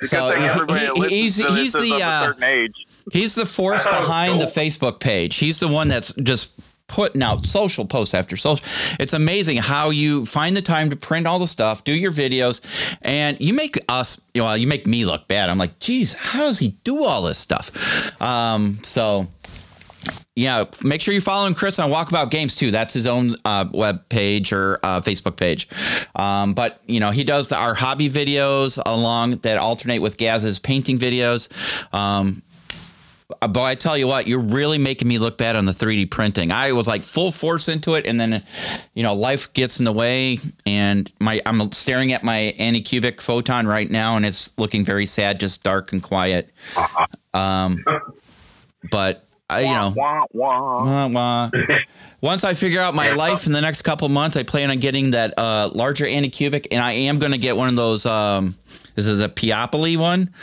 [0.03, 2.73] so Good he- everybody he- listens he's he's the uh, certain age.
[3.12, 4.47] He's the force Oh, behind the.
[4.47, 5.37] Facebook page.
[5.37, 6.51] He's the one that's just
[6.88, 8.64] putting out social posts after social.
[8.99, 12.61] It's amazing how you find the time to print all the stuff, do your videos,
[13.03, 15.51] and you make us, you know, you make me look bad.
[15.51, 18.21] I'm like, geez, how does he do all this stuff?
[18.23, 19.27] Um, so
[20.35, 22.71] yeah, make sure you're following Chris on Walkabout Games too.
[22.71, 25.68] That's his own uh, web page or uh, Facebook page.
[26.14, 30.59] Um, but you know, he does the, our hobby videos along that alternate with Gaz's
[30.59, 31.49] painting videos.
[31.92, 32.42] Um,
[33.41, 36.51] but I tell you what, you're really making me look bad on the 3D printing.
[36.51, 38.43] I was like full force into it, and then,
[38.95, 43.67] you know, life gets in the way, and my I'm staring at my Anycubic photon
[43.67, 46.51] right now, and it's looking very sad, just dark and quiet.
[47.35, 47.85] Um,
[48.91, 51.09] but I, you know, Wah, wah.
[51.09, 51.51] Wah.
[52.21, 55.12] Once I figure out my life in the next couple months, I plan on getting
[55.12, 58.07] that uh, larger Anycubic, and I am going to get one of those.
[58.07, 58.57] Um,
[58.97, 60.35] is it the Piopoli one?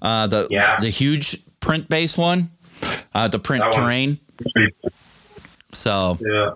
[0.00, 0.78] Uh, the Yeah.
[0.80, 2.50] the huge print base one,
[3.14, 3.86] uh, the print That one.
[3.86, 4.18] terrain.
[5.72, 6.50] So, Yeah.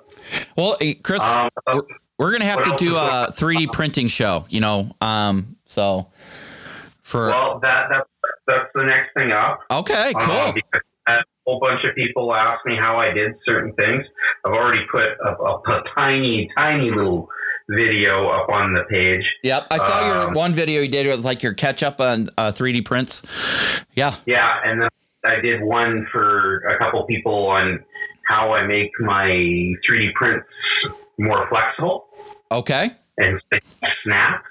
[0.57, 1.83] well, eh, Chris, Um, we're,
[2.19, 4.45] we're going to have to do a 3D printing show.
[4.49, 6.09] You know, um, so
[7.03, 8.09] for well, that that's
[8.47, 9.61] that's the next thing up.
[9.71, 10.53] okay, Uh, cool.
[10.53, 14.05] because a whole bunch of people asked me how I did certain things.
[14.45, 17.29] I've already put a, a, a tiny, tiny little
[17.71, 19.25] video up on the page.
[19.43, 22.29] Yep, I saw your um, one video you did with like your catch up on
[22.39, 23.23] uh, 3D prints.
[23.95, 24.89] Yeah, Yeah, and then
[25.29, 27.85] I did one for a couple people on
[28.27, 29.27] how I make my
[29.89, 30.47] 3D prints
[31.19, 32.09] more flexible
[32.51, 33.41] okay, and
[34.05, 34.45] snap.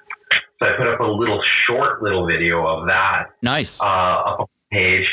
[0.59, 3.81] So I put up a little short little video of that nice.
[3.81, 5.07] uh, up on the page.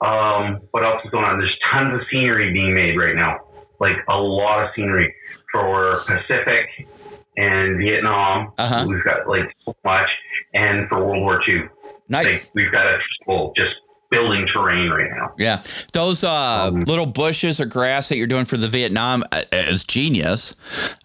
[0.00, 1.38] Um, what else is going on?
[1.38, 3.38] There's tons of scenery being made right now,
[3.80, 5.14] like a lot of scenery
[5.52, 6.88] for Pacific
[7.36, 8.52] and Vietnam.
[8.58, 8.84] Uh-huh.
[8.88, 10.08] We've got like so much,
[10.54, 11.62] and for World War II,
[12.08, 12.46] Nice.
[12.46, 13.70] like, we've got a well, just
[14.12, 15.32] building terrain right now.
[15.38, 19.42] Yeah, those uh, Um, little bushes or grass that you're doing for the Vietnam uh,
[19.52, 20.54] is genius.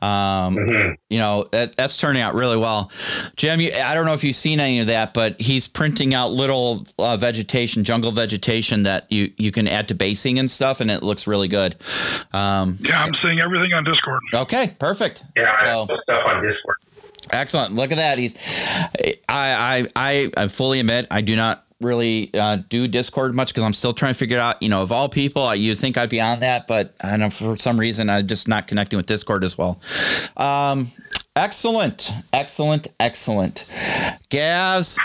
[0.02, 0.96] Um, Mhm.
[1.10, 2.92] You know that, that's turning out really well.
[3.38, 6.32] Jim, you, I don't know if you've seen any of that, but he's printing out
[6.32, 10.92] little uh, vegetation, jungle vegetation that you you can add to basing and stuff, and
[10.92, 11.76] it looks really good.
[12.34, 14.22] Um, Yeah, I'm seeing everything on Discord.
[14.34, 15.24] okay, perfect.
[15.36, 16.76] Yeah, So- have some stuff on Discord.
[17.32, 17.76] Excellent.
[17.76, 18.18] Look at that.
[18.18, 18.36] He's.
[19.30, 23.64] I I I, I fully admit I do not really uh, do Discord much because
[23.64, 24.62] I'm still trying to figure out.
[24.62, 27.30] You know, of all people, you think I'd be on that, but I don't know
[27.30, 29.80] for some reason I'm just not connecting with Discord as well.
[30.36, 30.92] Um,
[31.36, 33.66] excellent, excellent, excellent.
[34.30, 34.98] Gaz,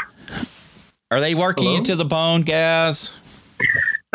[1.11, 1.77] are they working Hello?
[1.77, 3.15] you to the bone, Gaz?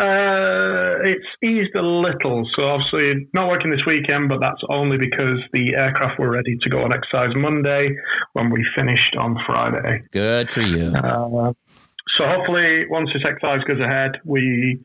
[0.00, 2.48] Uh, it's eased a little.
[2.54, 6.70] So obviously not working this weekend, but that's only because the aircraft were ready to
[6.70, 7.96] go on exercise Monday
[8.34, 10.02] when we finished on Friday.
[10.12, 10.94] Good for you.
[10.94, 11.52] Uh,
[12.16, 14.80] so hopefully, once this exercise goes ahead, we.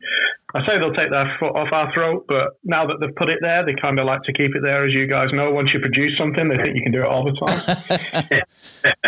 [0.56, 3.38] I say they'll take their foot off our throat, but now that they've put it
[3.40, 4.86] there, they kind of like to keep it there.
[4.86, 7.24] As you guys know, once you produce something, they think you can do it all
[7.24, 8.40] the time.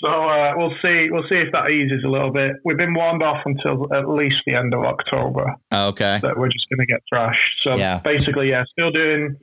[0.00, 1.08] so uh, we'll see.
[1.10, 2.52] We'll see if that eases a little bit.
[2.64, 6.18] We've been warned off until at least the end of October Okay.
[6.22, 7.38] that we're just going to get thrashed.
[7.62, 8.00] So Yeah.
[8.02, 9.36] basically, yeah, still doing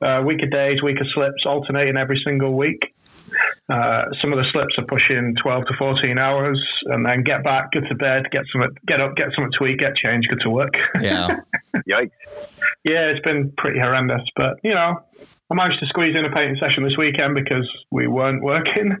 [0.00, 2.94] uh, week of days, week of slips, alternating every single week.
[3.68, 7.70] Uh, some of the slips are pushing 12 to 14 hours, and then get back,
[7.72, 10.50] go to bed, get some, get up, get something to eat, get changed, go to
[10.50, 10.74] work.
[11.00, 11.40] Yeah.
[11.88, 12.10] Yikes.
[12.84, 15.02] yeah, it's been pretty horrendous, but you know,
[15.50, 18.96] I managed to squeeze in a painting session this weekend because we weren't working.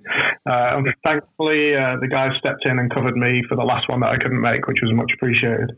[0.48, 4.00] Uh, and thankfully, uh, the guys stepped in and covered me for the last one
[4.00, 5.76] that I couldn't make, which was much appreciated.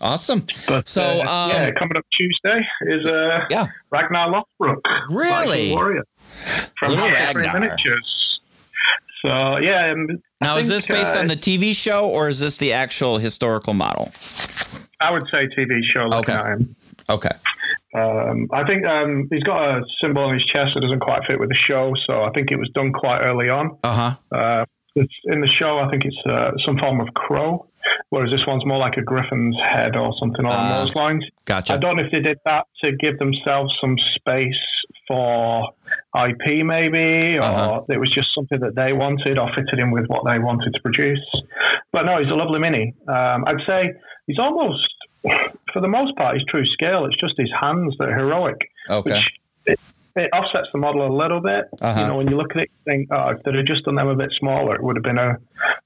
[0.00, 0.46] Awesome.
[0.66, 3.66] But So, uh, um, yeah, coming up Tuesday is uh, Yeah.
[3.90, 5.72] Ragnar Lothbrok, Really?
[5.72, 6.04] Warrior
[6.78, 7.60] from Little House of Green Ragnar.
[7.60, 8.16] Miniatures.
[9.22, 9.92] So yeah,
[10.40, 13.74] Now, is this based uh, on the TV show or is this the actual historical
[13.74, 14.10] model?
[15.02, 16.04] I would say TV show.
[16.04, 16.64] Looking Okay.
[17.10, 17.28] Okay.
[17.94, 21.40] Um, I think um, he's got a symbol on his chest that doesn't quite fit
[21.40, 23.76] with the show, so I think it was done quite early on.
[23.82, 24.36] Uh huh.
[24.38, 24.64] Uh,
[24.96, 27.66] it's in the show, I think it's uh, some form of crow,
[28.10, 31.24] whereas this one's more like a griffin's head or something along Ah, those lines.
[31.44, 31.74] Gotcha.
[31.74, 34.54] I don't know if they did that to give themselves some space
[35.08, 35.68] for
[36.16, 37.82] IP, maybe, or Uh-huh.
[37.88, 40.80] it was just something that they wanted or fitted in with what they wanted to
[40.82, 41.24] produce.
[41.92, 42.94] But no, he's a lovely mini.
[43.08, 43.92] Um, I'd say
[44.26, 44.86] he's almost,
[45.72, 47.04] for the most part, he's true scale.
[47.06, 49.10] It's just his hands that are heroic, Okay.
[49.12, 49.24] which
[49.66, 49.80] it,
[50.20, 51.64] it offsets the model a little bit.
[51.80, 52.00] Uh-huh.
[52.00, 53.96] You know, when you look at it, you think, oh, if they'd have just done
[53.96, 55.36] them a bit smaller, it would have been a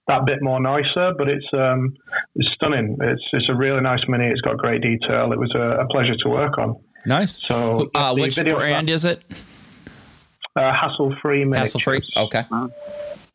[0.08, 1.94] that bit more nicer, but it's um,
[2.34, 2.96] it's stunning.
[3.00, 4.26] It's it's a really nice mini.
[4.26, 5.32] It's got great detail.
[5.32, 6.76] It was a, a pleasure to work on.
[7.06, 7.40] Nice.
[7.44, 9.22] So, uh, the which video- brand is it?
[10.56, 11.74] Uh, hassle free miniatures.
[11.74, 12.02] Hassle free.
[12.16, 12.44] Okay.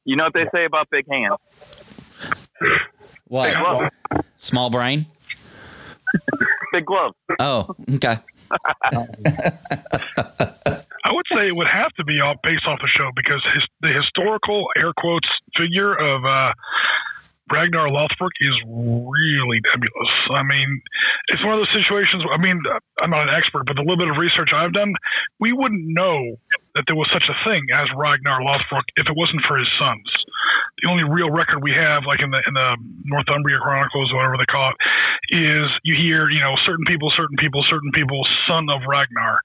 [0.05, 1.35] You know what they say about big hands?
[3.27, 3.55] What?
[4.11, 4.21] Big.
[4.37, 5.05] Small brain?
[6.73, 7.15] Big gloves.
[7.39, 8.17] Oh, okay.
[11.09, 13.65] I would say it would have to be all based off the show because his,
[13.81, 16.53] the historical air quotes figure of uh,
[17.49, 20.11] Ragnar Lothbrok is really nebulous.
[20.29, 20.69] I mean,
[21.33, 22.21] it's one of those situations.
[22.29, 22.61] I mean,
[23.01, 24.93] I'm not an expert, but the little bit of research I've done,
[25.39, 26.37] we wouldn't know
[26.75, 30.05] that there was such a thing as Ragnar Lothbrok if it wasn't for his sons.
[30.85, 32.77] The only real record we have, like in the in the
[33.09, 34.77] Northumbria Chronicles, or whatever they call it,
[35.33, 39.41] is you hear you know certain people, certain people, certain people, son of Ragnar.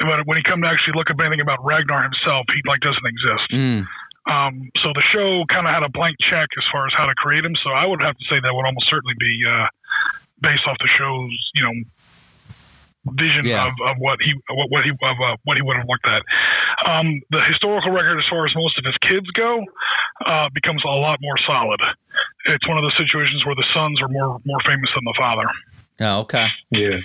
[0.00, 3.06] But when he come to actually look up anything about Ragnar himself, he like doesn't
[3.06, 3.46] exist.
[3.52, 3.86] Mm.
[4.26, 7.14] Um, so the show kind of had a blank check as far as how to
[7.14, 7.54] create him.
[7.62, 9.66] So I would have to say that would almost certainly be uh,
[10.40, 11.74] based off the show's, you know,
[13.14, 13.68] vision Yeah.
[13.68, 16.22] of, of what he what, what he of uh, what he would have looked at.
[16.84, 19.64] Um, the historical record, as far as most of his kids go,
[20.26, 21.80] uh, becomes a lot more solid.
[22.46, 25.46] It's one of those situations where the sons are more more famous than the father.
[26.00, 26.48] Oh, okay.
[26.70, 27.00] Yeah.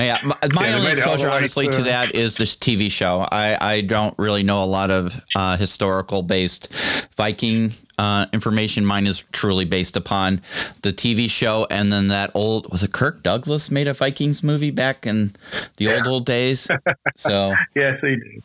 [0.00, 2.90] Yeah, my, my Yeah, only made it all exposure, honestly, to that is this TV
[2.90, 3.26] show.
[3.30, 6.72] I, I don't really know a lot of uh, historical based
[7.16, 8.84] Viking uh, information.
[8.86, 10.40] Mine is truly based upon
[10.82, 14.70] the TV show, and then that old was it Kirk Douglas made a Vikings movie
[14.70, 15.36] back in
[15.76, 16.68] the old old days.
[17.16, 18.42] So Yes, he did.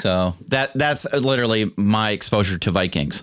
[0.00, 3.22] so that that's literally my exposure to Vikings.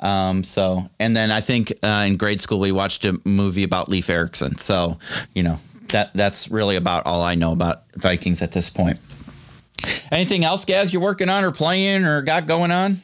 [0.00, 3.88] Um, so and then I think uh, in grade school we watched a movie about
[3.88, 4.58] Leif Erikson.
[4.58, 4.98] So
[5.34, 5.58] you know
[5.94, 9.00] that that's really about all I know about Vikings at this point.
[10.10, 10.92] Anything else, Gaz?
[10.92, 13.00] You're working on or playing or got going on?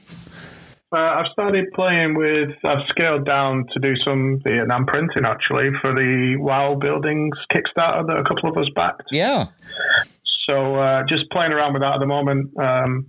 [0.93, 2.51] Uh, I've started playing with.
[2.65, 8.17] I've scaled down to do some Vietnam printing actually for the WoW Buildings Kickstarter that
[8.19, 9.05] a couple of us backed.
[9.13, 9.47] Yeah.
[10.49, 12.51] So uh, just playing around with that at the moment.
[12.59, 13.09] Um,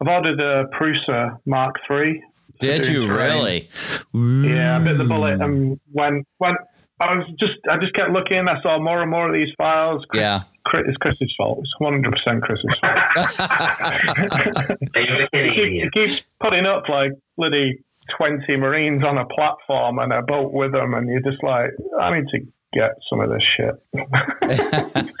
[0.00, 2.22] I've ordered a Prusa Mark III.
[2.60, 3.66] Did you terrain.
[4.12, 4.46] really?
[4.46, 6.54] Yeah, I bit the bullet, and when when
[7.02, 10.04] I was just I just kept looking, I saw more and more of these files.
[10.08, 10.40] Chris, Yeah.
[10.64, 11.58] Chris, it's Chris's fault.
[11.60, 12.98] It's one hundred percent Chris's fault.
[14.96, 17.78] He's he, he keeps putting up like bloody
[18.16, 22.18] twenty Marines on a platform and a boat with them, and you're just like, I
[22.18, 22.38] need to
[22.72, 23.74] get some of this shit.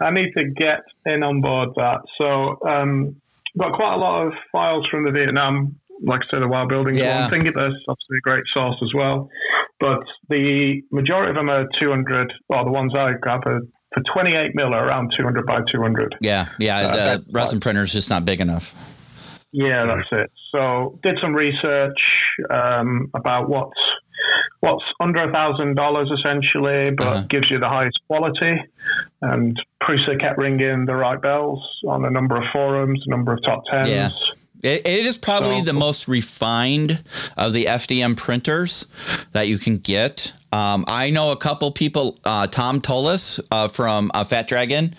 [0.00, 2.00] I need to get in on board that.
[2.20, 3.16] So, um,
[3.58, 6.94] got quite a lot of files from the Vietnam, like I said, the wild building
[6.96, 7.22] Yeah.
[7.22, 7.44] one thing.
[7.44, 7.56] That's
[7.88, 9.28] obviously a great source as well.
[9.82, 13.60] But the majority of them are 200, or the ones I grab are
[13.92, 16.14] for 28 mil are around 200 by 200.
[16.20, 16.48] Yeah.
[16.58, 16.78] Yeah.
[16.86, 18.74] Uh, the resin printer is just not big enough.
[19.50, 20.30] Yeah, that's it.
[20.52, 21.98] So did some research
[22.48, 23.78] um, about what's
[24.60, 27.24] what's under a thousand dollars essentially, but Uh-huh.
[27.28, 28.54] gives you the highest quality.
[29.20, 33.40] And Prusa kept ringing the right bells on a number of forums, a number of
[33.44, 33.88] top tens.
[33.88, 34.10] Yeah.
[34.62, 37.02] It, it is probably So- the most refined
[37.36, 38.86] of the FDM printers
[39.32, 40.32] that you can get.
[40.52, 44.94] Um, I know a couple people, uh, Tom Tullis uh, from uh, Fat Dragon,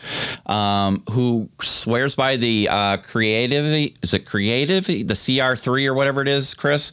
[0.47, 3.95] um, who swears by the uh, Creality.
[4.02, 5.04] Is it Creality?
[5.04, 6.91] The CR3 or whatever it is, Chris.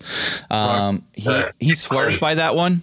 [0.51, 2.83] Um, he he swears by that one.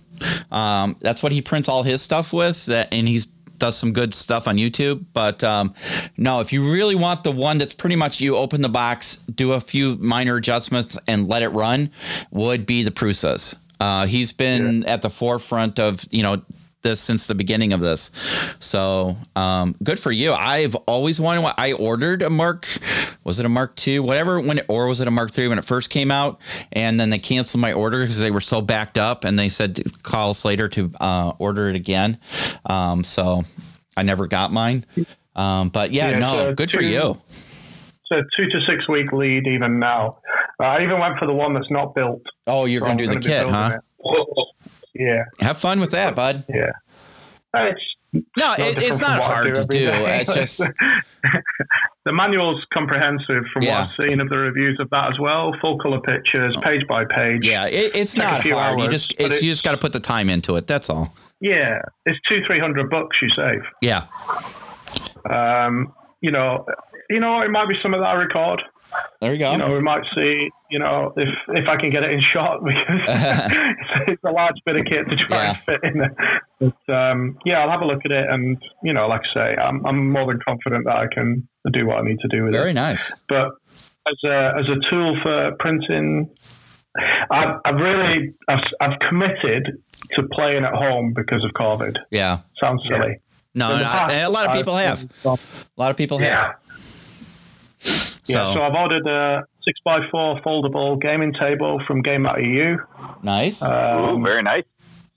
[0.51, 2.65] Um, that's what he prints all his stuff with.
[2.65, 5.05] That and he's does some good stuff on YouTube.
[5.13, 5.73] But um,
[6.17, 9.53] no, if you really want the one that's pretty much you open the box, do
[9.53, 11.91] a few minor adjustments, and let it run,
[12.31, 13.55] would be the Prusas.
[13.79, 16.41] Uh, he's been at the forefront of you know
[16.87, 18.11] this since the beginning of this.
[18.59, 20.31] So um, good for you.
[20.33, 21.41] I've always wanted.
[21.41, 21.53] one.
[21.57, 22.65] I ordered a Mark.
[23.23, 23.99] Was it a Mark II?
[23.99, 24.39] Whatever.
[24.39, 26.39] When it, or was it a Mark III when it first came out?
[26.71, 29.75] And then they canceled my order because they were so backed up, and they said
[29.77, 32.17] to call us later to uh, order it again.
[32.65, 33.43] Um, so
[33.95, 34.85] I never got mine.
[35.35, 37.21] Um, but yeah, Yeah, no, so good for two- you.
[38.09, 40.19] So two to six week lead even now.
[40.61, 42.21] Uh, I even went for the one that's not built.
[42.47, 43.77] Oh, you're So going to do the kit, huh?
[43.77, 44.47] it.
[44.97, 46.43] Yeah, Have fun with that, bud.
[46.49, 46.71] yeah.
[47.53, 47.81] Uh, It's
[48.13, 48.21] No,
[48.57, 49.77] no it, it's not what I hard to do.
[49.87, 50.19] day.
[50.21, 50.57] It's just
[52.05, 53.81] the manual's comprehensive from Yeah.
[53.81, 55.53] what I've seen of the reviews of that as well.
[55.61, 57.45] Full color pictures, page by page.
[57.45, 58.77] yeah, it, it's Take not few hard.
[58.79, 60.67] you hours, just but it's, you just got to put the time into it.
[60.67, 61.13] That's all.
[61.41, 63.61] Yeah, it's two three hundred bucks you save.
[63.81, 64.05] Yeah.
[65.29, 66.65] Um, you know,
[67.09, 68.61] you know, it might be some of that I record.
[69.21, 69.51] There we go.
[69.51, 70.49] You know, we might see.
[70.69, 73.01] You know, if if I can get it in shot because
[74.07, 75.49] it's, a large bit of kit to try Yeah.
[75.49, 76.15] and fit in there.
[76.59, 79.55] But um, yeah, I'll have a look at it, and you know, like I say,
[79.61, 82.53] I'm I'm more than confident that I can do what I need to do with
[82.53, 82.57] it.
[82.57, 83.11] Very nice.
[83.29, 83.49] but
[84.07, 86.29] as a as a tool for printing
[87.29, 89.81] I've, I've really I've, I've committed
[90.13, 91.95] to playing at home because of COVID.
[92.11, 92.39] Yeah.
[92.59, 93.19] Sounds silly.
[93.53, 95.11] No, no, past, a lot of people I've- have.
[95.25, 95.37] A
[95.81, 96.55] lot of people have.
[97.81, 97.93] Yeah.
[98.27, 102.77] So, Yeah, so I've ordered a six x four foldable gaming table from Game.eu.
[103.23, 103.61] nice.
[103.63, 104.63] Ooh, Um, very nice.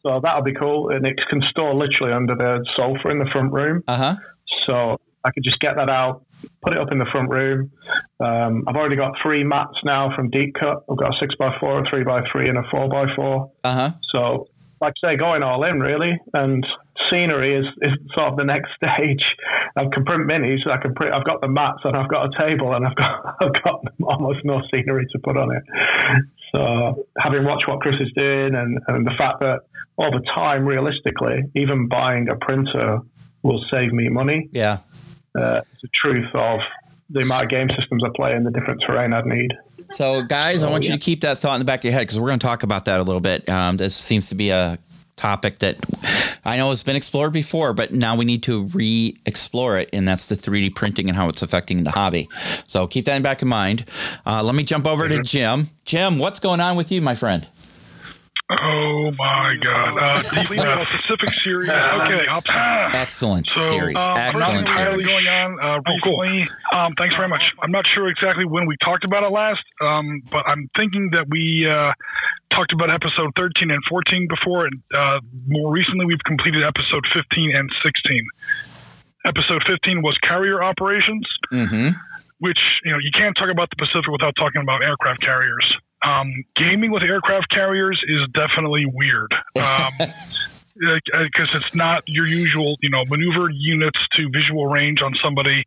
[0.02, 3.52] so that'll be cool, and it can store literally under the sofa in the front
[3.52, 3.82] room.
[3.88, 4.16] Uh huh.
[4.66, 6.24] So I could just get that out,
[6.62, 7.70] put it up in the front room.
[8.20, 10.84] Um, I've already got three mats now from Deep Cut.
[10.90, 13.50] I've got a six x four, a three x three, and a four x four.
[13.64, 13.90] Uh huh.
[14.12, 14.48] So,
[14.80, 16.64] like I say, going all in really, and
[17.10, 19.22] scenery is, is sort of the next stage.
[19.76, 20.66] I can print minis.
[20.68, 21.14] I can print.
[21.14, 24.40] I've got the mats and I've got a table and I've got I've got almost
[24.44, 25.62] no scenery to put on it.
[26.52, 29.60] So, having watched what Chris is doing and, and the fact that
[29.98, 32.98] over time, realistically, even buying a printer
[33.42, 34.48] will save me money.
[34.52, 34.78] Yeah.
[35.38, 36.60] Uh, it's the truth of
[37.10, 39.52] the amount of game systems I play and the different terrain I'd need.
[39.92, 42.02] So, guys, I want you to keep that thought in the back of your head
[42.02, 43.48] because we're going to talk about that a little bit.
[43.48, 44.78] Um, this seems to be a
[45.20, 45.76] topic that
[46.44, 50.26] I know has been explored before, but now we need to re-explore it, and that's
[50.26, 52.28] the 3D printing and how it's affecting the hobby.
[52.66, 53.84] So keep that in back in mind.
[54.26, 55.68] Uh, let me jump over to Jim.
[55.84, 57.46] Jim, what's going on with you, my friend?
[58.50, 59.96] Oh my God!
[59.96, 61.68] Uh, Deep uh, Pacific series.
[62.00, 62.42] Okay, I'll.
[62.94, 63.96] Excellent So, series.
[64.00, 65.06] um, Excellent nothing really series.
[65.06, 66.48] going on uh, recently.
[66.74, 67.42] Um, thanks very much.
[67.62, 71.26] I'm not sure exactly when we talked about it last, um, but I'm thinking that
[71.28, 71.92] we uh,
[72.54, 77.52] talked about episode 13 and 14 before, and uh, more recently we've completed episode 15
[77.54, 78.24] and 16.
[79.26, 81.90] Episode 15 was carrier operations, Mm-hmm.
[82.38, 85.66] which you know you can't talk about the Pacific without talking about aircraft carriers.
[86.04, 89.32] Um, gaming with aircraft carriers is definitely weird.
[89.56, 89.92] Um,
[90.80, 95.62] because it's not your usual, you know, maneuver units to visual range on somebody,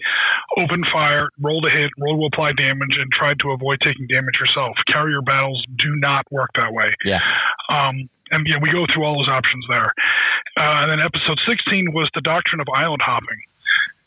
[0.58, 4.39] open fire, roll to hit, roll to apply damage, and try to avoid taking damage
[4.39, 4.76] yourself.
[4.91, 6.89] Carrier battles do not work that way.
[7.04, 7.19] Yeah.
[7.69, 9.93] Um, and yeah, we go through all those options there.
[10.58, 13.38] Uh, and then episode 16 was the doctrine of island hopping.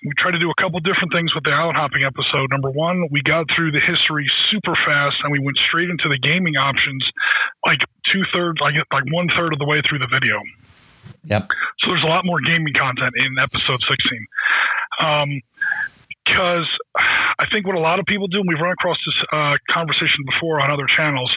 [0.05, 2.51] We tried to do a couple different things with the island hopping episode.
[2.51, 6.19] Number one, we got through the history super fast and we went straight into the
[6.19, 7.05] gaming options,
[7.65, 7.81] like
[8.13, 10.41] two thirds, like like one third of the way through the video.
[11.25, 11.49] Yep.
[11.81, 14.27] So there's a lot more gaming content in episode 16.
[15.01, 15.41] Um,
[16.27, 16.67] because
[17.39, 20.27] I think what a lot of people do, and we've run across this uh, conversation
[20.27, 21.31] before on other channels,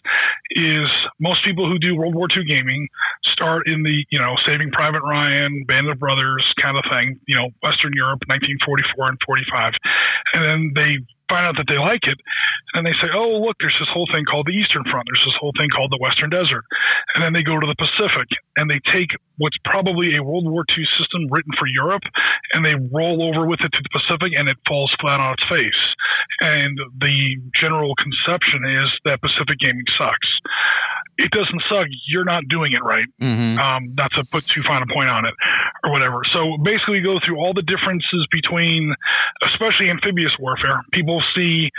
[0.52, 2.88] is most people who do World War II gaming
[3.32, 7.36] start in the, you know, Saving Private Ryan, Band of Brothers kind of thing, you
[7.36, 9.74] know, Western Europe, 1944 and 45.
[10.34, 10.98] And then they
[11.30, 12.20] find out that they like it,
[12.74, 15.08] and they say, oh, look, there's this whole thing called the Eastern Front.
[15.08, 16.66] There's this whole thing called the Western Desert.
[17.16, 20.66] And then they go to the Pacific, and they take what's probably a World War
[20.68, 22.04] II system written for Europe,
[22.54, 25.46] and they roll over with it to the Pacific, and it falls flat on its
[25.48, 25.82] face.
[26.42, 30.30] And the general conception is that Pacific gaming sucks.
[31.20, 31.88] It doesn't suck.
[32.08, 33.60] You're not doing it right Mm-hmm.
[33.60, 35.36] um, not to put too fine a point on it
[35.84, 36.22] or whatever.
[36.32, 38.96] So basically, go through all the differences between,
[39.44, 40.82] especially amphibious warfare.
[40.94, 41.70] People see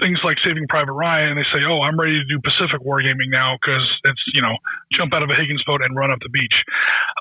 [0.00, 3.30] things like Saving Private Ryan and they say, "Oh, I'm ready to do Pacific wargaming
[3.30, 4.54] now because it's you know
[4.92, 6.54] jump out of a Higgins boat and run up the beach."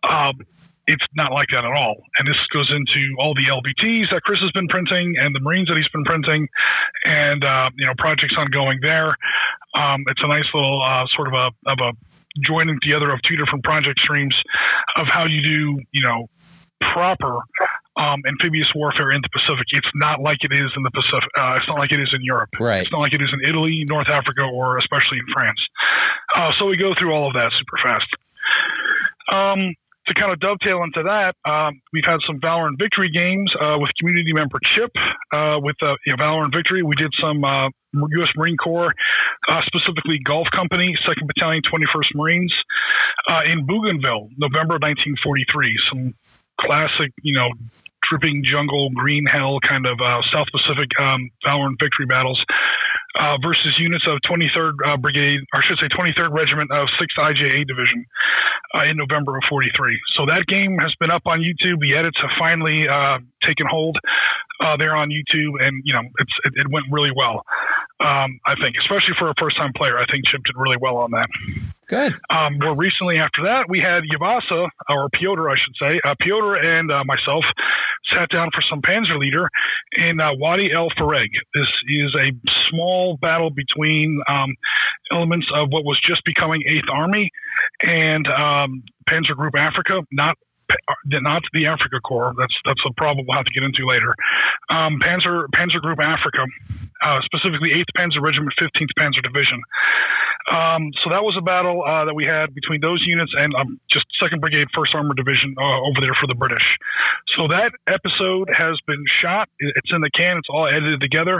[0.07, 0.45] Um,
[0.87, 1.95] it's not like that at all.
[2.17, 5.67] And this goes into all the LVTs that Chris has been printing and the Marines
[5.67, 6.47] that he's been printing,
[7.05, 9.15] and uh, you know projects ongoing there.
[9.75, 11.91] Um, it's a nice little uh, sort of a of a
[12.41, 14.35] joining together of two different project streams
[14.97, 16.27] of how you do, you know,
[16.93, 17.37] proper
[17.95, 19.65] um, amphibious warfare in the Pacific.
[19.71, 21.29] It's not like it is in the Pacific.
[21.37, 22.49] Uh, it's not like it is in Europe.
[22.59, 22.81] Right.
[22.81, 25.61] It's not like it is in Italy, North Africa, or especially in France.
[26.35, 28.09] Uh, so we go through all of that super fast.
[29.31, 29.75] Um,
[30.07, 33.77] to kind of dovetail into that, um, we've had some Valor and Victory games uh,
[33.79, 34.91] with community member Chip
[35.31, 36.83] uh, with uh, you know, Valor and Victory.
[36.83, 38.29] We did some uh, U.S.
[38.35, 38.91] Marine Corps,
[39.47, 42.53] uh, specifically Golf Company, 2nd Battalion, 21st Marines
[43.29, 45.79] uh, in Bougainville, November 1943.
[45.91, 46.13] Some
[46.59, 47.49] classic, you know,
[48.09, 52.43] dripping jungle, green hell kind of uh, South Pacific um, Valor and Victory battles.
[53.13, 57.13] Uh, versus units of 23rd uh, Brigade, or I should say 23rd Regiment of 6th
[57.13, 58.05] IJA Division
[58.73, 59.69] uh, in November of 43.
[60.17, 61.77] So that game has been up on YouTube.
[61.79, 63.97] The edits have finally uh, taken hold
[64.63, 67.43] uh, there on YouTube, and you know it's it, it went really well.
[67.99, 71.11] Um, I think, especially for a first-time player, I think Chip did really well on
[71.11, 71.29] that.
[71.87, 72.15] Good.
[72.29, 76.01] Um, more recently, after that, we had Yavasa, or Piotr, I should say.
[76.03, 77.45] Uh, Piotr and uh, myself
[78.13, 79.47] sat down for some Panzer Leader
[79.93, 81.29] in uh, Wadi El Fareg.
[81.53, 82.31] This is a
[82.69, 84.55] small battle between um,
[85.11, 87.29] elements of what was just becoming Eighth Army
[87.83, 90.35] and um, Panzer Group Africa, not
[91.05, 92.33] not the Africa Corps.
[92.37, 94.15] That's that's a problem we'll have to get into later.
[94.69, 96.45] Um, Panzer Panzer Group Africa,
[97.05, 99.61] uh, specifically 8th Panzer Regiment, 15th Panzer Division.
[100.51, 103.79] Um, so that was a battle uh, that we had between those units and um,
[103.87, 106.63] just Second Brigade, First Armored Division uh, over there for the British.
[107.39, 109.47] So that episode has been shot.
[109.59, 110.35] It's in the can.
[110.37, 111.39] It's all edited together.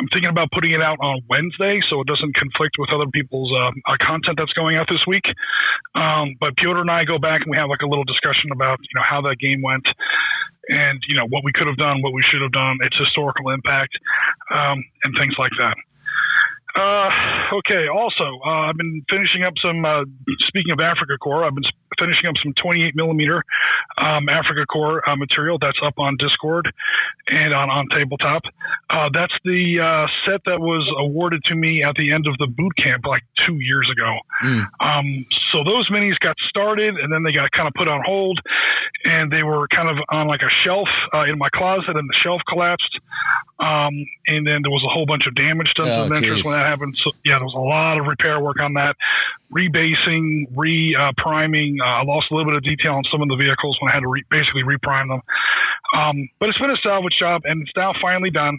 [0.00, 3.54] I'm thinking about putting it out on Wednesday so it doesn't conflict with other people's
[3.54, 5.24] uh, uh, content that's going out this week.
[5.94, 8.78] Um, but Piotr and I go back and we have like a little discussion about
[8.82, 9.86] you know how that game went
[10.68, 13.50] and you know what we could have done, what we should have done, its historical
[13.50, 13.94] impact,
[14.50, 15.74] um, and things like that.
[16.76, 17.10] Uh,
[17.58, 17.88] okay.
[17.88, 19.84] Also, uh, I've been finishing up some.
[19.84, 20.04] Uh,
[20.48, 21.66] speaking of Africa Corps, I've been
[21.98, 23.44] finishing up some 28 millimeter
[23.98, 26.72] um, Afrika Korps uh, material that's up on Discord
[27.28, 28.42] and on on tabletop.
[28.88, 32.46] Uh, that's the uh, set that was awarded to me at the end of the
[32.46, 34.18] boot camp like two years ago.
[34.42, 34.66] Mm.
[34.80, 38.40] Um, so those minis got started and then they got kind of put on hold,
[39.04, 40.88] and they were kind of on like a shelf
[41.28, 42.98] in my closet, and the shelf collapsed.
[43.58, 43.92] Um,
[44.26, 46.54] and then there was a whole bunch of damage done oh, to the miniatures when
[46.54, 46.96] that happened.
[46.96, 48.96] So yeah, there was a lot of repair work on that,
[49.52, 51.78] rebasing, re-priming.
[51.79, 53.94] Uh, I lost a little bit of detail on some of the vehicles when I
[53.94, 55.22] had to re- basically reprime them.
[55.96, 58.58] Um, but it's been a salvage job, and it's now finally done.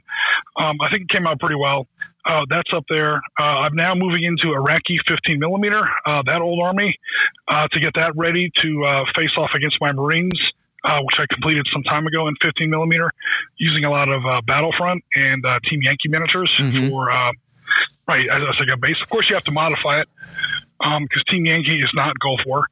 [0.59, 1.87] Um, I think it came out pretty well.
[2.25, 3.21] Uh, that's up there.
[3.39, 6.97] Uh, I'm now moving into Iraqi 15 millimeter, uh, that old army,
[7.47, 10.39] uh, to get that ready to uh, face off against my Marines
[10.83, 13.11] uh, which I completed some time ago in 15 millimeter,
[13.57, 16.89] using a lot of uh, Battlefront and uh, Team Yankee miniatures mm-hmm.
[16.89, 17.31] for uh,
[18.07, 19.01] right as, as like a base.
[19.01, 20.09] Of course, you have to modify it
[20.81, 22.65] because um, Team Yankee is not Gulf War,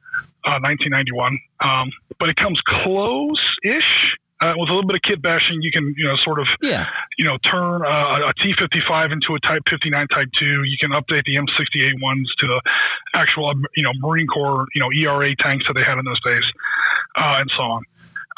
[0.44, 4.16] 1991, uh, um, but it comes close-ish.
[4.42, 6.88] Uh, with a little bit of kit bashing, you can, you know, sort of, yeah.
[7.18, 10.64] you know, turn uh, a T55 into a Type 59 Type 2.
[10.64, 12.62] You can update the M68 ones to the
[13.12, 16.44] actual, you know, Marine Corps, you know, ERA tanks that they had in those days,
[17.16, 17.82] uh, and so on.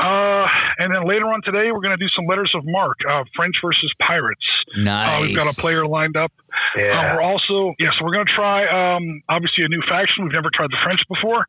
[0.00, 3.24] Uh, and then later on today, we're going to do some letters of Marque, uh,
[3.36, 4.44] French versus Pirates.
[4.76, 5.20] Nice.
[5.20, 6.32] Uh, we've got a player lined up.
[6.76, 6.96] Yeah.
[6.96, 10.24] Uh, we're also, yes, yeah, so we're going to try, um, obviously, a new faction.
[10.24, 11.46] We've never tried the French before,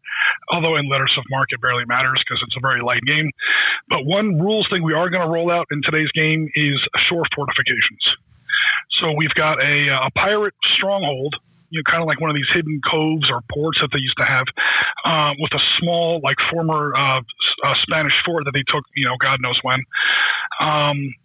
[0.52, 3.32] although in letters of Marque it barely matters because it's a very light game.
[3.90, 6.78] But one rules thing we are going to roll out in today's game is
[7.10, 8.04] shore fortifications.
[9.00, 11.36] So we've got a, a pirate stronghold
[11.74, 14.18] you know, kind of like one of these hidden coves or ports that they used
[14.22, 14.46] to have,
[15.10, 19.18] um, with a small, like former uh, uh, Spanish fort that they took, you know,
[19.18, 19.82] God knows when.
[20.62, 21.18] Um,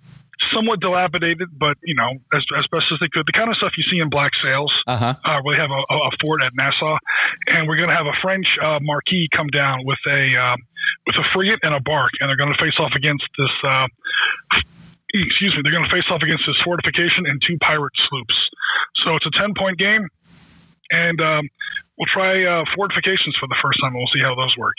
[0.55, 3.27] somewhat dilapidated, but you know, as, as best as they could.
[3.27, 5.15] The kind of stuff you see in Black Sails, uh-huh.
[5.21, 6.97] uh, where they have a, a, fort at Nassau,
[7.49, 10.57] and we're going to have a French uh, marquis come down with a uh,
[11.05, 13.53] with a frigate and a bark, and they're going to face off against this.
[13.67, 13.87] Uh,
[15.13, 18.39] excuse me, they're going to face off against this fortification and two pirate sloops.
[19.05, 20.09] So it's a ten point game
[20.91, 21.49] and um,
[21.97, 23.93] we'll try uh, fortifications for the first time.
[23.95, 24.75] and We'll see how those work.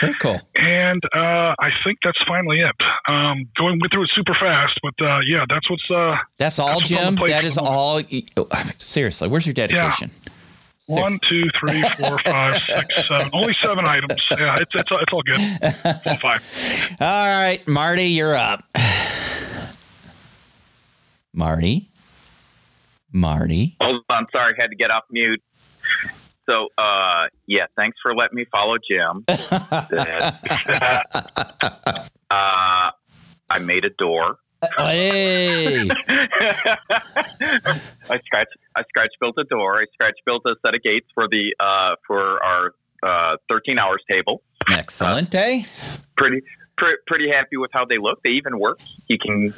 [0.00, 0.40] Very cool.
[0.56, 2.76] And uh, I think that's finally it.
[3.08, 5.90] Um, going through it super fast, but uh, yeah, that's what's.
[5.90, 7.16] Uh, that's all, that's Jim.
[7.26, 8.00] That is all.
[8.36, 10.10] Oh, seriously, where's your dedication?
[10.24, 10.32] Yeah.
[11.00, 13.30] One, two, three, four, five, six, seven.
[13.32, 14.20] Only seven items.
[14.32, 15.36] Yeah, it's, it's, it's all good.
[15.38, 16.40] It's all fine.
[17.00, 18.64] All right, Marty, you're up.
[21.32, 21.88] Marty.
[23.12, 23.76] Marty.
[23.80, 24.26] Hold on.
[24.32, 25.42] Sorry, had to get off mute.
[26.48, 29.24] So, uh, yeah, thanks for letting me follow Jim.
[29.50, 30.32] uh,
[32.30, 34.38] I made a door.
[34.76, 35.88] Hey!
[38.08, 39.76] I scratch I scratch built a door.
[39.76, 44.02] I scratch built a set of gates for the uh, for our uh, 13 hours
[44.10, 44.42] table.
[44.70, 45.62] Excellent, eh?
[46.16, 46.42] Pretty
[47.06, 48.22] pretty happy with how they look.
[48.22, 48.80] They even work.
[49.08, 49.52] You can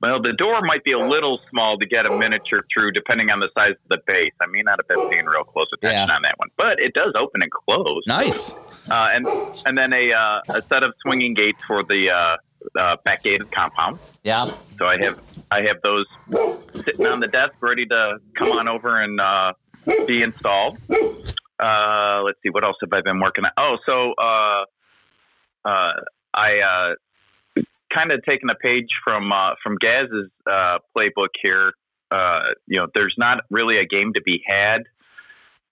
[0.00, 3.40] well, the door might be a little small to get a miniature through, depending on
[3.40, 4.32] the size of the base.
[4.40, 6.14] I may not have been paying real close attention yeah.
[6.14, 8.02] on that one, but it does open and close.
[8.06, 8.52] Nice.
[8.90, 9.26] Uh, and
[9.64, 12.36] and then a uh, a set of swinging gates for the uh,
[12.78, 13.98] uh, back gated compound.
[14.22, 14.50] Yeah.
[14.78, 15.20] So I have
[15.50, 16.06] I have those
[16.74, 19.52] sitting on the desk, ready to come on over and uh,
[20.06, 20.78] be installed.
[21.58, 23.50] Uh, let's see, what else have I been working on?
[23.56, 24.64] Oh, so uh,
[25.68, 25.92] uh,
[26.34, 26.94] I uh,
[27.94, 31.72] kind of taking a page from uh, from Gaz's uh, playbook here.
[32.10, 34.82] Uh, you know, there's not really a game to be had,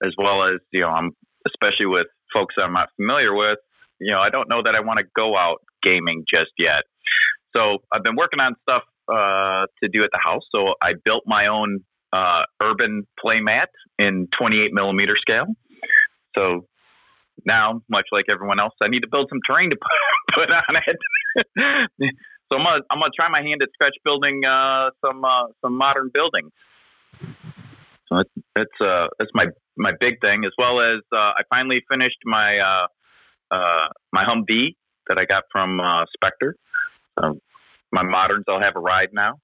[0.03, 1.11] as well as you know, I'm
[1.47, 3.59] especially with folks I'm not familiar with.
[3.99, 6.83] You know, I don't know that I want to go out gaming just yet.
[7.55, 10.43] So I've been working on stuff uh, to do at the house.
[10.53, 11.79] So I built my own
[12.11, 15.45] uh, urban playmat in 28 millimeter scale.
[16.37, 16.67] So
[17.45, 19.75] now, much like everyone else, I need to build some terrain to
[20.35, 20.97] put, put on it.
[22.51, 25.77] so I'm gonna I'm gonna try my hand at sketch building uh, some uh, some
[25.77, 26.51] modern buildings.
[28.09, 29.45] So that's that's uh, that's my
[29.77, 32.87] my big thing, as well as uh, I finally finished my uh,
[33.55, 34.75] uh, my Humvee
[35.07, 35.79] that I got from
[36.13, 36.55] Spectre.
[37.19, 37.39] So
[37.91, 39.35] my moderns, I'll have a ride now.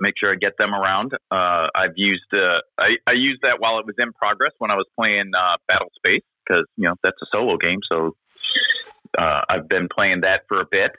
[0.00, 1.12] Make sure I get them around.
[1.30, 4.74] Uh, I've used uh, I, I used that while it was in progress when I
[4.74, 7.80] was playing uh, Battle Space because you know that's a solo game.
[7.90, 8.14] So
[9.18, 10.92] uh, I've been playing that for a bit.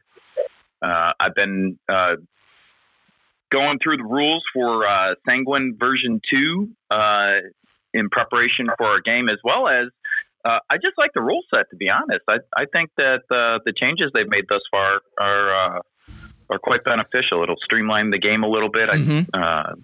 [0.81, 2.15] Uh, I've been uh,
[3.51, 4.85] going through the rules for
[5.27, 6.69] Sangin version two
[7.93, 9.87] in preparation for our game, as well as
[10.45, 11.69] I just like the rule set.
[11.71, 15.81] To be honest, I I think that the changes they've made thus far are
[16.49, 17.43] are quite beneficial.
[17.43, 18.89] It'll streamline the game a little bit.
[18.89, 19.27] Mhm.
[19.33, 19.75] I, uh,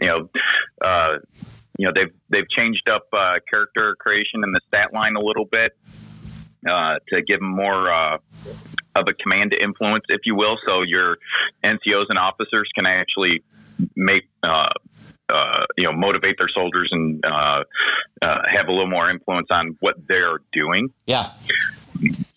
[0.00, 0.28] you know,
[0.84, 1.18] uh,
[1.78, 5.46] you know they've they've changed up uh, character creation and the stat line a little
[5.46, 5.72] bit
[6.68, 8.18] uh, to give them more uh,
[8.94, 10.58] of a command influence, if you will.
[10.66, 11.18] So your
[11.64, 13.42] NCOs and officers can actually
[13.96, 14.28] make.
[14.42, 14.68] Uh,
[15.32, 17.62] uh, you know, motivate their soldiers and uh,
[18.20, 20.88] uh, have a little more influence on what they're doing.
[21.06, 21.30] Yeah.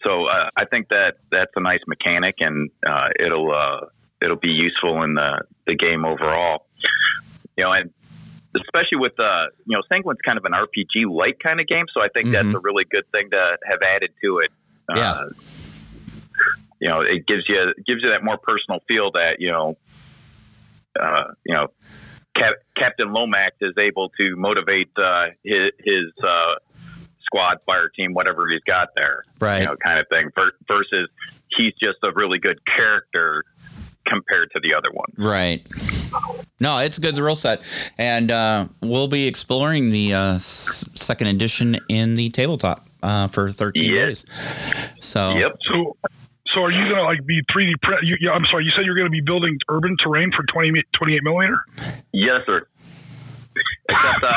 [0.03, 3.85] So uh, I think that that's a nice mechanic, and uh, it'll uh,
[4.21, 6.65] it'll be useful in the, the game overall.
[7.57, 7.91] You know, and
[8.55, 12.01] especially with uh, you know, Sangin's kind of an RPG like kind of game, so
[12.01, 12.55] I think that's Mhm.
[12.55, 14.51] a really good thing to have added to it.
[14.89, 15.19] Uh, Yeah.
[16.81, 19.77] You know, it gives you gives you that more personal feel that you know,
[20.99, 21.67] uh, you know,
[22.35, 26.55] Cap- Captain Lomax is able to motivate uh, his, his uh,
[27.33, 29.59] squad, fire team, whatever he's got there Right.
[29.61, 30.29] you know, kind of thing.
[30.67, 31.09] Versus
[31.57, 33.43] he's just a really good character
[34.05, 35.07] compared to the other one.
[35.17, 35.65] Right.
[36.59, 37.61] No, it's a good rule set,
[37.97, 43.83] and uh, we'll be exploring the uh, second edition in the tabletop uh, for 13
[43.83, 44.05] Yeah.
[44.05, 44.25] days.
[44.99, 45.57] So Yep.
[45.73, 45.97] So,
[46.53, 48.03] so are you gonna like be 3D print?
[48.03, 48.65] You, yeah, I'm sorry.
[48.65, 51.57] You said you're gonna be building urban terrain for 20, 28 millimeter.
[52.11, 52.67] Yes, sir.
[53.89, 54.27] Except uh,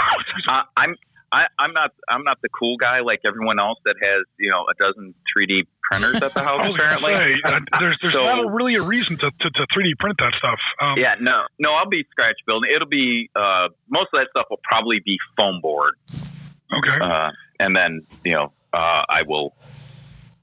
[0.49, 0.97] I, I'm
[1.33, 4.65] I, I'm not I'm not the cool guy like everyone else that has you know
[4.71, 7.15] a dozen 3D printers at the house I was gonna apparently.
[7.15, 10.33] say, uh, there's there's So- not really a reason to, to, to 3D print that
[10.39, 10.59] stuff.
[10.81, 11.73] Um, Yeah, no, no.
[11.73, 12.71] I'll be scratch building.
[12.75, 16.99] It'll be uh, most of that stuff will probably be foam board, Okay.
[17.03, 19.55] uh, and then you know uh, I will,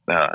[0.07, 0.33] uh,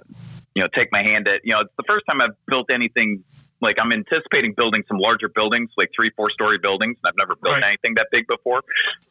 [0.55, 3.23] you know, take my hand at you know it's the first time I've built anything
[3.61, 7.55] like I'm anticipating building some larger buildings, like three, four story buildings, I've never built
[7.55, 7.65] Right.
[7.65, 8.63] anything that big before.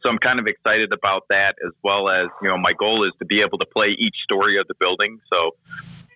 [0.02, 3.12] So I'm kind of excited about that, as well as you know my goal is
[3.18, 5.20] to be able to play each story of the building.
[5.32, 5.54] So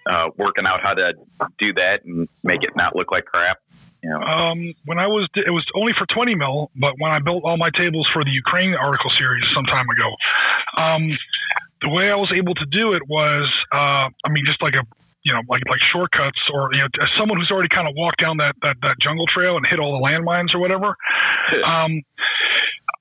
[0.06, 1.14] uh, working out how to
[1.58, 3.58] do that and make it not look like crap.
[4.02, 7.20] You know, Um, when I was, it was only for 20 mil, but when I
[7.20, 10.08] built all my tables for the Ukraine article series some time ago,
[10.76, 11.08] um,
[11.82, 14.82] the way I was able to do it was, uh, I mean, just like a,
[15.24, 18.20] you know, like like shortcuts, or you know, as someone who's already kind of walked
[18.20, 20.96] down that, that that jungle trail and hit all the landmines or whatever.
[21.64, 22.02] Um,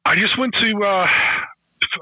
[0.06, 1.08] I just went to uh,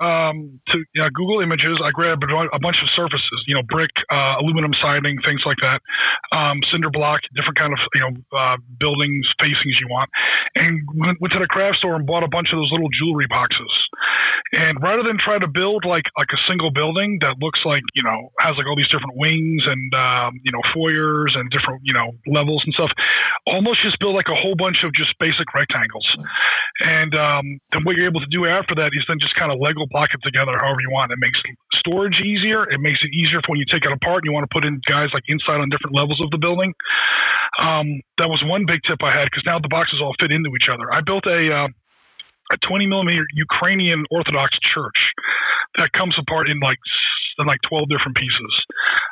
[0.02, 1.80] um, to uh, Google Images.
[1.84, 5.82] I grabbed a bunch of surfaces, you know, brick, uh, aluminum siding, things like that,
[6.36, 10.10] um, cinder block, different kind of you know uh, buildings, facings you want,
[10.56, 13.28] and went, went to the craft store and bought a bunch of those little jewelry
[13.28, 13.72] boxes.
[14.54, 18.04] And rather than try to build like like a single building that looks like you
[18.04, 21.94] know has like all these different wings and um, you know foyers and different you
[21.94, 22.90] know levels and stuff,
[23.46, 26.08] almost just build like a whole bunch of just basic rectangles.
[26.82, 29.60] And um, then what you're able to do after that is then just kind of
[29.70, 31.14] Lego block it together however you want.
[31.14, 31.38] It makes
[31.78, 32.66] storage easier.
[32.66, 34.66] It makes it easier for when you take it apart and you want to put
[34.66, 36.74] in guys like inside on different levels of the building.
[37.62, 40.50] Um, that was one big tip I had because now the boxes all fit into
[40.58, 40.90] each other.
[40.90, 41.70] I built a uh,
[42.50, 44.98] a 20 millimeter Ukrainian Orthodox church
[45.78, 46.82] that comes apart in like
[47.38, 48.52] in like 12 different pieces.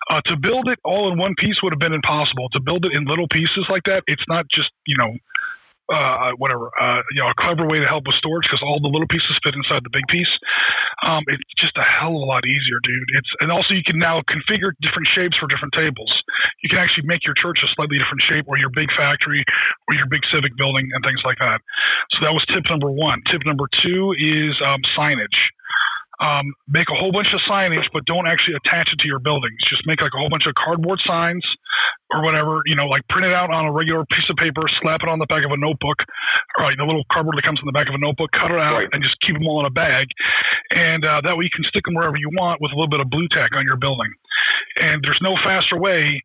[0.10, 2.50] Uh, to build it all in one piece would have been impossible.
[2.54, 5.14] To build it in little pieces like that, it's not just you know
[5.92, 8.92] uh, whatever, uh, you know, a clever way to help with storage because all the
[8.92, 10.32] little pieces fit inside the big piece.
[11.08, 13.10] Um, it's just a hell of a lot easier, dude.
[13.16, 16.12] It's and also you can now configure different shapes for different tables.
[16.64, 19.44] You can actually make your church a slightly different shape, or your big factory,
[19.88, 21.62] or your big civic building, and things like that.
[22.18, 23.22] So that was tip number one.
[23.32, 25.38] Tip number two is um, signage.
[26.20, 29.54] Um, make a whole bunch of signage, but don't actually attach it to your buildings.
[29.70, 31.46] Just make like a whole bunch of cardboard signs
[32.10, 35.04] or whatever, you know, like print it out on a regular piece of paper, slap
[35.04, 36.02] it on the back of a notebook,
[36.58, 38.58] or like the little cardboard that comes in the back of a notebook, cut it
[38.58, 38.90] out, Right.
[38.92, 40.08] and just keep them all in a bag.
[40.74, 43.00] And uh, that way you can stick them wherever you want with a little bit
[43.00, 44.10] of blue tack on your building.
[44.82, 46.18] And there's no faster way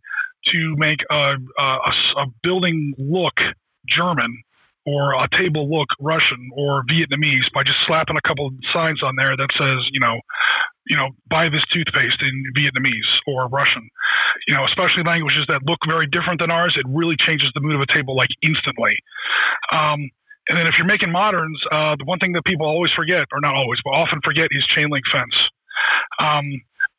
[0.57, 1.37] to make a
[2.43, 3.35] building look
[3.89, 4.41] German
[4.85, 9.15] or a table look Russian or Vietnamese by just slapping a couple of signs on
[9.17, 10.19] there that says, you know,
[10.87, 13.87] you know, buy this toothpaste in Vietnamese or Russian.
[14.49, 17.77] You know, especially languages that look very different than ours, it really changes the mood
[17.77, 18.99] of a table like instantly.
[19.71, 20.11] Um,
[20.49, 23.39] and then if you're making moderns, uh, the one thing that people always forget, or
[23.39, 25.37] not always, but often forget, is chain link fence.
[26.19, 26.51] Um,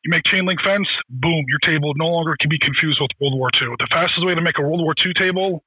[0.03, 3.35] you make chain link fence, boom, your table no longer can be confused with World
[3.35, 3.75] War II.
[3.79, 5.63] The fastest way to make a World War II table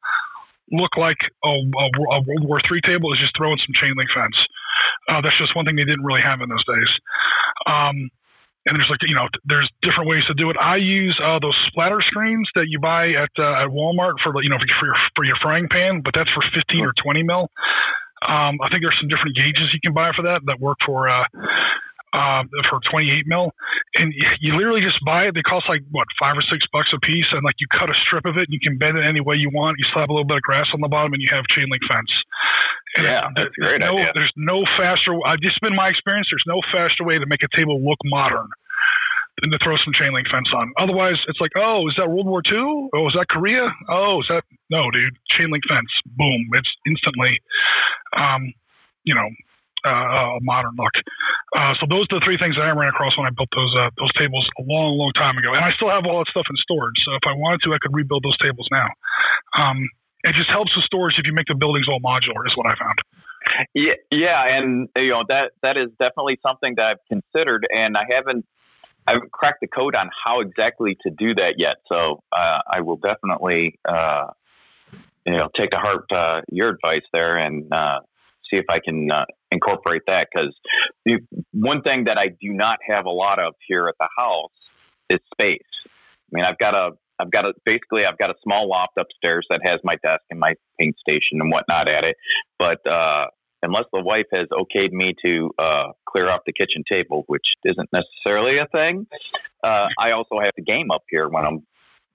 [0.72, 1.86] look like a, a,
[2.16, 4.36] a World War III table is just throwing some chain link fence.
[5.08, 6.90] Uh, that's just one thing they didn't really have in those days.
[7.66, 8.10] Um,
[8.66, 10.56] and there's like you know there's different ways to do it.
[10.58, 14.50] I use uh, those splatter screens that you buy at uh, at Walmart for you
[14.50, 17.48] know for your for your frying pan, but that's for 15 or 20 mil.
[18.26, 21.08] Um, I think there's some different gauges you can buy for that that work for
[21.08, 21.24] uh,
[22.16, 22.42] uh,
[22.72, 23.52] for 28 mil,
[24.00, 25.36] and you literally just buy it.
[25.36, 27.96] They cost like what five or six bucks a piece, and like you cut a
[28.08, 29.76] strip of it, and you can bend it any way you want.
[29.76, 31.84] You slap a little bit of grass on the bottom, and you have chain link
[31.84, 32.08] fence.
[32.96, 34.16] And yeah, that's a great no, idea.
[34.16, 35.12] There's no faster.
[35.28, 36.32] I've just been my experience.
[36.32, 38.48] There's no faster way to make a table look modern
[39.44, 40.72] than to throw some chain link fence on.
[40.80, 42.88] Otherwise, it's like, oh, is that World War II?
[42.96, 43.68] Oh, is that Korea?
[43.92, 45.12] Oh, is that no, dude?
[45.36, 45.92] Chain link fence.
[46.16, 46.48] Boom!
[46.56, 47.36] It's instantly,
[48.16, 48.48] um,
[49.04, 49.55] you know, uh,
[49.86, 50.92] a modern look.
[51.54, 53.72] Uh, so those are the three things that I ran across when I built those
[53.78, 56.46] uh, those tables a long, long time ago, and I still have all that stuff
[56.50, 56.98] in storage.
[57.06, 58.88] So if I wanted to, I could rebuild those tables now.
[59.56, 59.78] Um,
[60.26, 62.74] it just helps with storage if you make the buildings all modular, is what I
[62.74, 62.98] found.
[63.74, 68.04] Yeah, yeah, and you know that that is definitely something that I've considered, and I
[68.10, 68.44] haven't
[69.06, 71.76] I haven't cracked the code on how exactly to do that yet.
[71.88, 74.26] So uh, I will definitely, uh,
[75.24, 78.00] you know, take to heart uh, your advice there and uh,
[78.50, 80.28] see if I can uh, incorporate that.
[80.32, 80.54] Because
[81.52, 84.50] one thing that I do not have a lot of here at the house
[85.10, 85.60] is space.
[85.86, 89.46] I mean, I've got a, I've got a, basically, I've got a small loft upstairs
[89.50, 92.16] that has my desk and my paint station and whatnot at it.
[92.58, 93.26] But uh,
[93.62, 97.88] unless the wife has okayed me to uh, clear off the kitchen table, which isn't
[97.92, 99.06] necessarily a thing.
[99.64, 101.66] Uh, I also have the game up here when I'm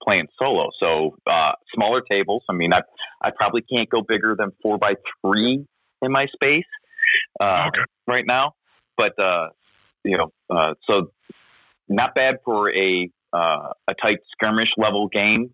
[0.04, 0.70] playing solo.
[0.80, 2.44] So uh, smaller tables.
[2.50, 2.82] I mean, I
[3.22, 5.66] I probably can't go bigger than four by three
[6.02, 6.66] in my space
[7.40, 7.82] uh, okay.
[8.08, 8.54] right now.
[8.98, 9.50] But uh,
[10.04, 11.12] you know, uh, so
[11.88, 15.52] not bad for a a tight skirmish level game.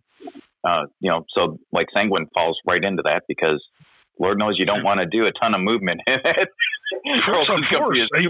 [1.00, 3.64] you know, so like Sangin falls right into that because
[4.20, 6.50] Lord knows you don't want to do a ton of movement in it.
[7.26, 7.62] Force on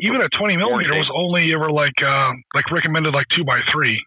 [0.01, 4.01] even a 20 millimeter was only ever like uh, like recommended like two by three,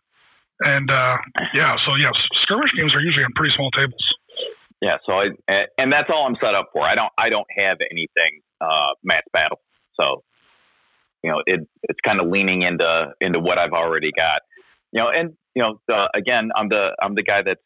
[0.60, 1.16] and uh,
[1.54, 4.02] yeah, so yes, skirmish games are usually on pretty small tables.
[4.80, 5.26] Yeah, so I
[5.76, 6.82] and that's all I'm set up for.
[6.82, 9.60] I don't I don't have anything uh, mass battle,
[10.00, 10.22] so
[11.22, 14.40] you know it it's kind of leaning into into what I've already got.
[14.92, 17.60] You know, and you know, again, I'm the I'm the guy that's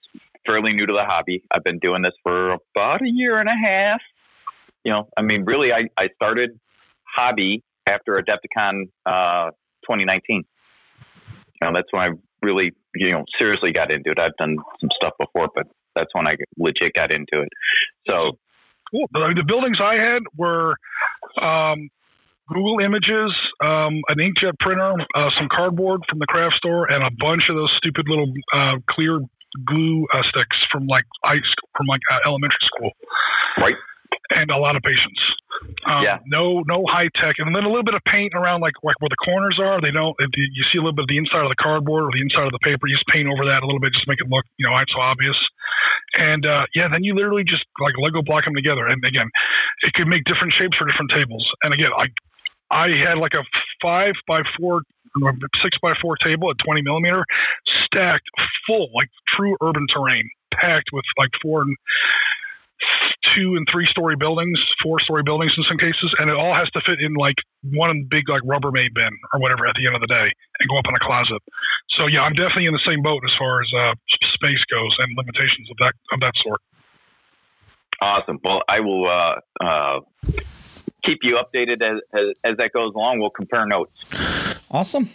[0.46, 1.42] fairly new to the hobby.
[1.50, 4.00] I've been doing this for about a year and a half.
[4.84, 6.50] You know, I mean, really, I, I started
[7.16, 9.50] hobby after Adepticon uh,
[9.84, 10.18] 2019.
[10.38, 10.44] You
[11.62, 12.08] know, that's when I
[12.42, 14.18] really, you know, seriously got into it.
[14.18, 17.49] I've done some stuff before, but that's when I legit got into it.
[18.09, 18.38] So,
[18.90, 19.07] cool.
[19.12, 20.76] The buildings I had were
[21.40, 21.88] um,
[22.49, 23.32] Google Images,
[23.62, 27.57] um, an inkjet printer, uh, some cardboard from the craft store, and a bunch of
[27.57, 29.20] those stupid little uh, clear
[29.66, 31.40] glue uh, sticks from like ice
[31.76, 32.90] from like uh, elementary school.
[33.59, 33.76] Right.
[34.31, 35.20] And a lot of patience.
[35.85, 36.18] Um, yeah.
[36.25, 39.12] No, no high tech, and then a little bit of paint around like like where
[39.12, 39.81] the corners are.
[39.81, 40.16] They don't.
[40.16, 42.53] You see a little bit of the inside of the cardboard or the inside of
[42.57, 42.89] the paper.
[42.89, 44.72] You just paint over that a little bit, just to make it look, you know,
[44.72, 45.37] not so obvious.
[46.16, 48.89] And uh, yeah, then you literally just like Lego block them together.
[48.89, 49.29] And again,
[49.85, 51.45] it could make different shapes for different tables.
[51.62, 52.09] And again, I
[52.72, 53.45] I had like a
[53.83, 54.83] five by four
[55.62, 57.25] six by four table at 20 millimeter,
[57.87, 58.27] stacked
[58.66, 61.77] full, like true urban terrain, packed with like four and
[63.35, 66.70] two and three story buildings, four story buildings in some cases, and it all has
[66.70, 70.01] to fit in like one big like Rubbermaid bin or whatever at the end of
[70.01, 70.28] the day
[70.61, 71.43] and go up in a closet.
[71.99, 73.95] So yeah, I'm definitely in the same boat as far as uh,
[74.35, 76.61] space goes and limitations of that of that sort.
[78.01, 78.39] Awesome.
[78.43, 80.01] Well, I will uh, uh,
[81.05, 83.20] keep you updated as, as, as that goes along.
[83.20, 83.93] We'll compare notes.
[84.70, 85.09] Awesome.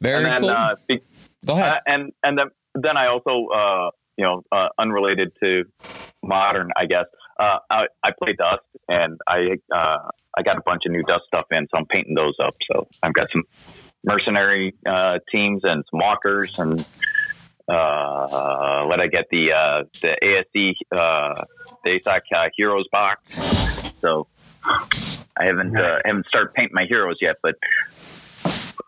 [0.00, 0.50] Very then, cool.
[0.50, 1.00] Uh, be,
[1.44, 1.72] Go ahead.
[1.72, 5.64] Uh, and and then then I also uh, you know uh, unrelated to
[6.22, 7.06] modern, I guess.
[7.38, 11.24] Uh, I, I play Dust, and I uh, I got a bunch of new Dust
[11.26, 12.54] stuff in, so I'm painting those up.
[12.72, 13.44] So I've got some
[14.04, 14.74] mercenary
[15.32, 16.86] teams and some walkers and
[17.68, 21.44] uh, let I get the uh, the ASD uh,
[21.84, 23.22] the ASOC uh, Heroes box.
[24.00, 24.26] So
[24.64, 27.54] I haven't uh, haven't started painting my heroes yet, but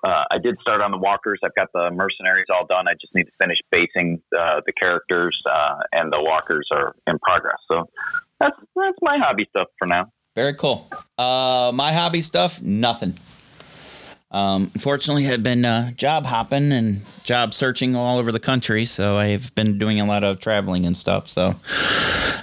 [0.04, 1.40] uh, I did start on the walkers.
[1.42, 2.86] I've got the mercenaries all done.
[2.86, 7.18] I just need to finish basing uh, the characters, uh, and the walkers are in
[7.18, 7.58] progress.
[7.68, 7.88] So
[8.40, 10.10] that's that's my hobby stuff for now.
[10.34, 10.88] Very cool.
[11.16, 13.14] Uh, my hobby stuff, nothing.
[14.32, 19.16] Um, unfortunately, I've been uh, job hopping and job searching all over the country, so
[19.16, 21.28] I've been doing a lot of traveling and stuff.
[21.28, 21.54] So uh,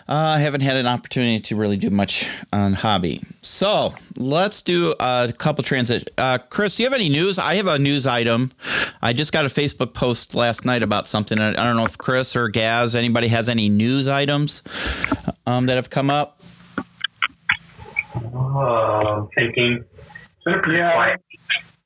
[0.08, 3.22] I haven't had an opportunity to really do much on hobby.
[3.42, 6.10] So let's do a couple transit.
[6.18, 7.38] Uh, Chris, do you have any news?
[7.38, 8.54] I have a news item.
[9.02, 11.38] I just got a Facebook post last night about something.
[11.38, 14.64] I don't know if Chris or Gaz, anybody has any news items
[15.46, 16.40] um, that have come up.
[18.16, 19.84] Oh, thinking.
[19.98, 20.94] It's been pretty Yeah.
[20.94, 21.20] quiet.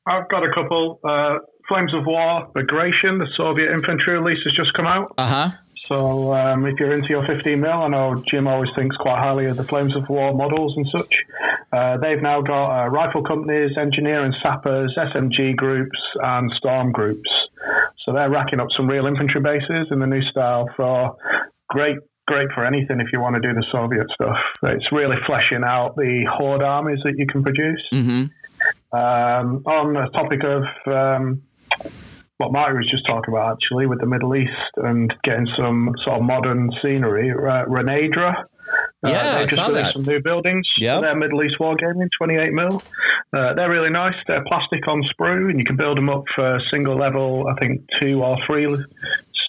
[0.08, 0.99] I've got a couple.
[1.03, 5.14] Uh, Flames of War, Bagration, the Soviet infantry release has just come out.
[5.18, 5.58] Uh huh.
[5.88, 9.45] So um, if you're into your 15 mil, I know Jim always thinks quite highly
[9.45, 11.14] of the Flames of War models and such.
[11.72, 17.30] Uh, they've now got uh, rifle companies, engineer and sappers, SMG groups, and storm groups.
[18.05, 21.16] So they're racking up some real infantry bases in the new style for
[21.70, 21.97] great.
[22.28, 24.36] Great for anything if you want to do the Soviet stuff.
[24.64, 27.82] It's really fleshing out the horde armies that you can produce.
[27.93, 28.24] Mm-hmm.
[28.91, 31.41] Um, on the topic of um,
[32.38, 36.18] what Marty was just talking about, actually, with the Middle East and getting some sort
[36.18, 38.45] of modern scenery, uh, Renedra.
[39.03, 39.93] Yeah, I they just released that.
[39.93, 40.68] some new buildings.
[40.78, 42.82] Yeah, Their Middle East war Wargaming, 28 mil.
[43.34, 44.16] Uh, they're really nice.
[44.28, 47.82] They're plastic on sprue, and you can build them up for single level, I think,
[48.01, 48.68] two or three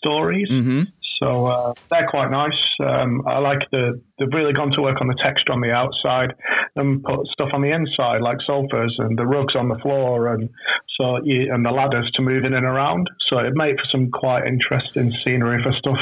[0.02, 0.48] stories.
[0.50, 0.82] Mm-hmm.
[1.18, 2.58] So uh, they're quite nice.
[2.80, 6.34] Um, I like the they've really gone to work on the texture on the outside
[6.76, 10.48] and put stuff on the inside like sofas and the rugs on the floor and
[10.98, 13.08] so you, and the ladders to move in and around.
[13.28, 15.98] So it made for some quite interesting scenery for stuff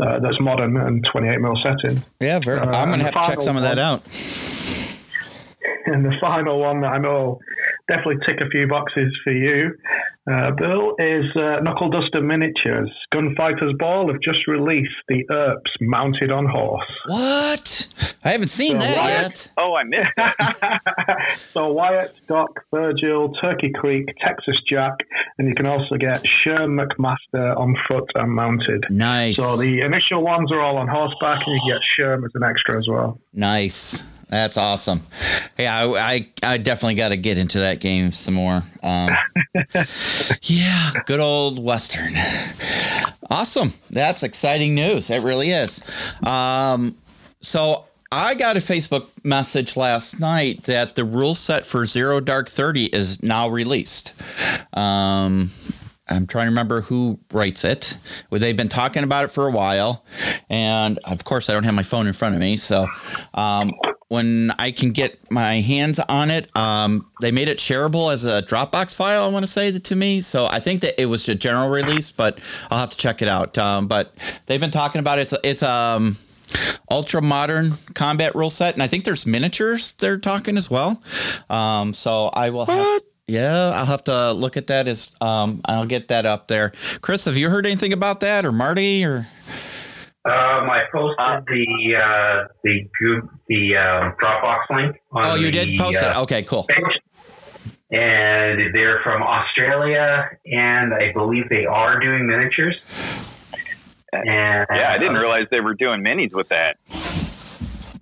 [0.00, 2.02] uh, that's modern and 28 mil setting.
[2.20, 4.02] Yeah, very, Uh, I'm gonna have to check some of that out.
[5.88, 7.38] And the final one that I know
[7.88, 9.70] definitely tick a few boxes for you,
[10.30, 12.90] uh, Bill, is uh, Knuckle Duster Miniatures.
[13.14, 16.84] Gunfighter's Ball have just released the Earps mounted on horse.
[17.06, 18.14] What?
[18.24, 19.52] I haven't seen So that Wyatt- yet.
[19.56, 24.94] Oh, I missed so Wyatt, Doc, Virgil, Turkey Creek, Texas Jack,
[25.38, 28.84] and you can also get Sherm McMaster on foot and mounted.
[28.90, 29.36] Nice.
[29.36, 32.42] So the initial ones are all on horseback, and you can get Sherm as an
[32.42, 33.20] extra as well.
[33.32, 34.02] Nice.
[34.28, 35.02] That's awesome.
[35.58, 38.62] Yeah, I, I, I definitely got to get into that game some more.
[38.82, 39.10] Um,
[40.42, 42.14] yeah, good old Western.
[43.30, 43.72] Awesome.
[43.90, 45.10] That's exciting news.
[45.10, 45.80] It really is.
[46.24, 46.96] Um,
[47.40, 52.48] so I got a Facebook message last night that the rule set for Zero Dark
[52.48, 54.14] 30 is now released.
[54.76, 55.50] Um,
[56.08, 57.96] I'm trying to remember who writes it.
[58.30, 60.04] Well, they've been talking about it for a while,
[60.48, 62.56] and of course, I don't have my phone in front of me.
[62.56, 62.86] So,
[63.34, 63.72] um,
[64.08, 68.42] when I can get my hands on it, um, they made it shareable as a
[68.42, 69.24] Dropbox file.
[69.24, 70.20] I want to say that to me.
[70.20, 72.38] So I think that it was a general release, but
[72.70, 73.58] I'll have to check it out.
[73.58, 74.14] Um, but
[74.46, 75.32] they've been talking about it.
[75.32, 76.16] It's it's um
[76.90, 81.02] ultra modern combat rule set, and I think there's miniatures they're talking as well.
[81.50, 83.00] Um, so I will have.
[83.28, 84.86] Yeah, I'll have to look at that.
[84.86, 86.72] As um, I'll get that up there.
[87.00, 89.26] Chris, have you heard anything about that, or Marty, or
[90.26, 95.00] Um, I posted Uh, the uh, the Goog- the um, Dropbox link.
[95.12, 96.16] On oh, you the, did post uh, it?
[96.22, 96.66] Okay, cool.
[97.92, 102.74] And they're from Australia, and I believe they are doing miniatures.
[104.12, 106.76] And Yeah, I didn't realize they were doing minis with that.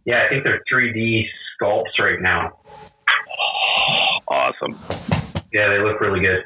[0.06, 1.24] Yeah, I think they're 3D
[1.60, 2.58] sculpts right now.
[4.28, 4.78] Awesome.
[5.52, 6.44] Yeah, they look really good.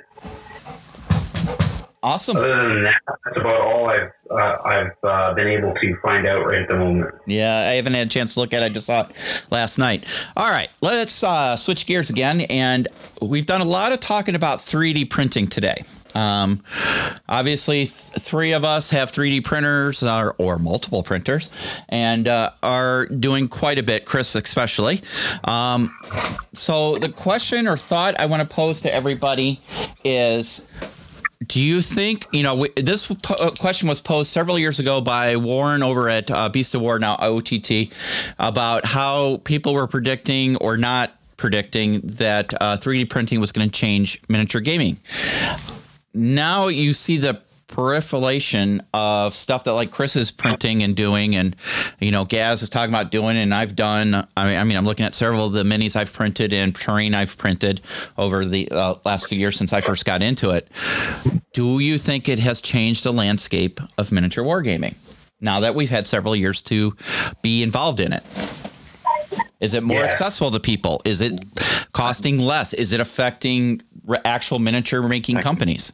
[2.03, 2.36] Awesome.
[2.36, 6.44] Other than that, that's about all I've uh, I've uh, been able to find out
[6.44, 7.14] right at the moment.
[7.26, 8.66] Yeah, I haven't had a chance to look at it.
[8.66, 10.07] I just saw it last night.
[10.36, 12.42] All right, let's uh, switch gears again.
[12.42, 12.88] And
[13.22, 15.82] we've done a lot of talking about 3D printing today.
[16.14, 16.62] Um,
[17.28, 21.51] obviously, th- three of us have 3D printers or, or multiple printers
[21.88, 25.01] and uh, are doing quite a bit, Chris especially.
[25.44, 25.94] Um,
[26.55, 29.61] so, the question or thought I want to pose to everybody
[30.05, 30.66] is
[31.47, 35.01] do you think you know we, this po- uh, question was posed several years ago
[35.01, 37.93] by Warren over at uh, Beast of War now OTT
[38.39, 43.80] about how people were predicting or not predicting that uh, 3D printing was going to
[43.80, 44.99] change miniature gaming.
[46.12, 51.54] Now you see the proliferation of stuff that like Chris is printing and doing, and
[52.00, 54.14] you know Gaz is talking about doing, and I've done.
[54.36, 57.14] I mean, I mean, I'm looking at several of the minis I've printed and terrain
[57.14, 57.80] I've printed
[58.16, 60.68] over the uh, last few years since I first got into it.
[61.52, 64.94] Do you think it has changed the landscape of miniature wargaming
[65.40, 66.96] now that we've had several years to
[67.42, 68.24] be involved in it?
[69.60, 70.04] Is it more Yeah.
[70.04, 71.02] accessible to people?
[71.04, 71.40] Is it
[71.92, 72.72] costing less?
[72.74, 73.82] Is it affecting
[74.24, 75.92] actual miniature making companies?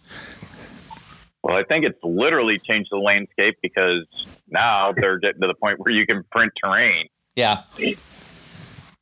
[1.45, 4.07] Well, I think it's literally changed the landscape because
[4.49, 7.07] now they're getting to the point where you can print terrain.
[7.37, 7.65] Yeah.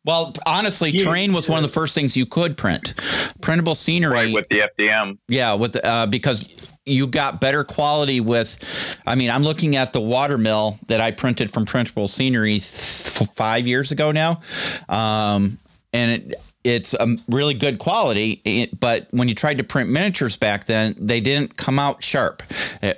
[0.05, 2.95] Well, honestly, You- terrain was one of the first things you could print.
[3.40, 4.12] Printable scenery.
[4.12, 5.18] Right with the FDM.
[5.28, 6.49] Yeah, with the, uh, because
[6.84, 8.59] you got better quality with.
[9.07, 13.68] I mean, I'm looking at the watermill that I printed from printable scenery th- five
[13.68, 14.40] years ago now,
[14.88, 15.59] um,
[15.93, 16.34] and it,
[16.64, 18.70] it's a really good quality.
[18.78, 22.42] But when you tried to print miniatures back then, they didn't come out sharp.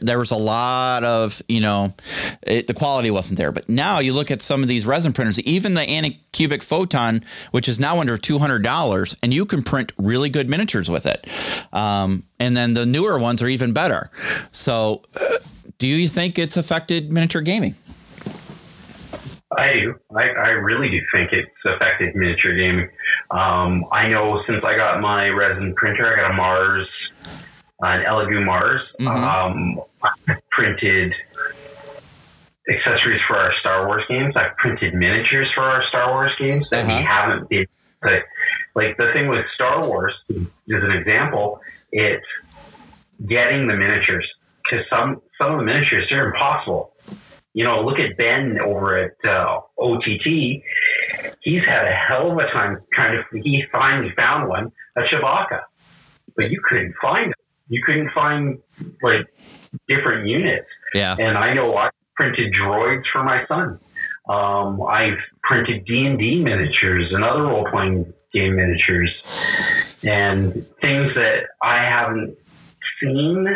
[0.00, 1.94] There was a lot of you know,
[2.42, 3.52] it, the quality wasn't there.
[3.52, 7.68] But now you look at some of these resin printers, even the Anycubic Photon, which
[7.68, 11.26] is now under two hundred dollars, and you can print really good miniatures with it.
[11.72, 14.10] Um, and then the newer ones are even better.
[14.52, 15.38] So, uh,
[15.78, 17.74] do you think it's affected miniature gaming?
[19.56, 19.94] I do.
[20.16, 22.88] I, I really do think it's affected miniature gaming.
[23.30, 26.88] Um, I know since I got my resin printer, I got a Mars,
[27.80, 28.80] an Elegoo Mars.
[29.00, 29.06] Mhm.
[29.08, 31.14] Um, I printed
[32.68, 34.34] accessories for our Star Wars games.
[34.36, 36.96] I've printed miniatures for our Star Wars games that Uh-huh.
[36.98, 37.66] we haven't been.
[38.02, 38.24] Like,
[38.74, 41.60] like the thing with Star Wars is an example.
[41.92, 42.26] It's
[43.26, 44.26] getting the miniatures
[44.62, 46.92] because some some of the miniatures are impossible
[47.54, 50.26] you know, look at Ben over at uh, OTT.
[51.40, 53.40] He's had a hell of a time trying to.
[53.42, 55.60] He finally found one, a Chewbacca,
[56.36, 57.36] but you couldn't find it.
[57.68, 58.58] You couldn't find
[59.02, 59.26] like
[59.88, 60.66] different units.
[60.94, 61.16] Yeah.
[61.18, 63.78] And I know I printed droids for my son.
[64.28, 69.10] Um, I've printed D and D miniatures and other role playing game miniatures,
[70.02, 70.52] and
[70.82, 72.36] things that I haven't
[73.00, 73.46] seen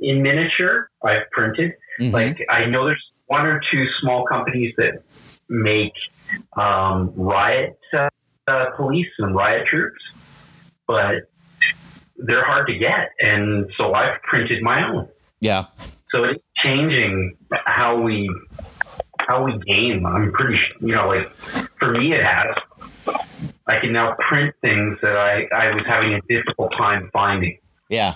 [0.00, 0.88] in miniature.
[1.04, 1.72] I've printed.
[2.00, 2.12] Mhm.
[2.12, 5.02] Like I know there's one or two small companies that
[5.48, 5.92] make
[6.56, 8.08] um, riot uh,
[8.48, 10.00] uh, police and riot troops,
[10.86, 11.28] but
[12.16, 15.08] they're hard to get, and so I've printed my own.
[15.40, 15.66] yeah.
[16.12, 18.30] So it's changing how we
[19.18, 20.06] how we game.
[20.06, 21.30] I'm pretty, you know, like
[21.78, 22.54] for me it has.
[23.66, 27.58] I can now print things that I, I was having a difficult time finding.
[27.88, 28.14] Yeah.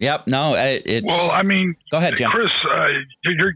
[0.00, 0.26] Yep.
[0.28, 1.06] No, it, it's.
[1.06, 2.30] Well, I mean, go ahead, Jim.
[2.30, 2.86] Chris, uh,
[3.22, 3.52] you're, you're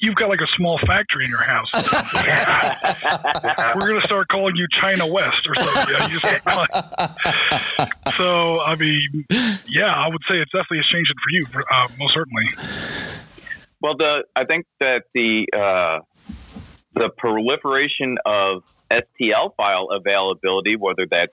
[0.00, 1.68] you've got like a small factory in your house.
[3.76, 5.94] We're gonna start calling you China West or something.
[5.94, 6.42] You know, you just-
[8.16, 9.24] so, I mean,
[9.68, 12.44] yeah, I would say it's definitely a changing for you, uh, most certainly.
[13.80, 16.00] Well, the I think that the uh,
[16.94, 21.32] the proliferation of STL file availability, whether that's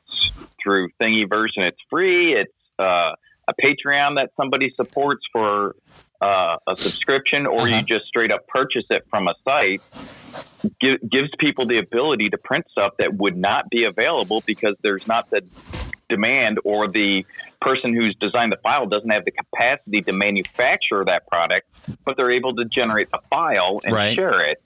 [0.62, 3.14] through Thingiverse and it's free, it's uh,
[3.48, 5.76] a Patreon that somebody supports for
[6.22, 7.76] uh, a subscription, or Uh-huh.
[7.78, 9.82] you just straight up purchase it from a site,
[10.82, 15.06] gi- gives people the ability to print stuff that would not be available because there's
[15.08, 15.42] not the
[16.10, 17.26] demand or the
[17.62, 21.68] person who's designed the file doesn't have the capacity to manufacture that product,
[22.06, 24.16] but they're able to generate the file and Right.
[24.16, 24.60] share it.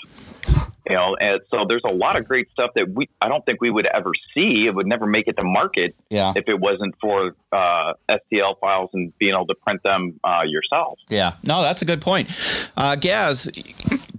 [0.89, 3.59] You know, and so there's a lot of great stuff that we I don't think
[3.59, 4.67] we would ever see.
[4.67, 6.31] It would never make it to market Yeah.
[6.35, 10.97] if it wasn't for uh, STL files and being able to print them uh, yourself.
[11.09, 12.29] Yeah, no, that's a good point.
[12.77, 13.49] Uh, Gaz,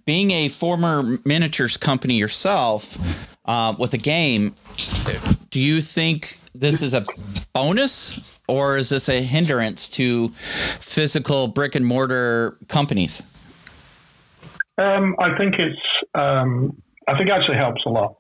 [0.05, 2.99] being a former miniatures company yourself
[3.47, 4.55] uh, with a game,
[5.51, 7.07] do you think this is a
[7.55, 10.29] bonus or is this a hindrance to
[10.81, 13.23] physical brick and mortar companies?
[14.79, 15.79] Um, I think it's.
[16.15, 18.17] Um, I think it actually helps a lot.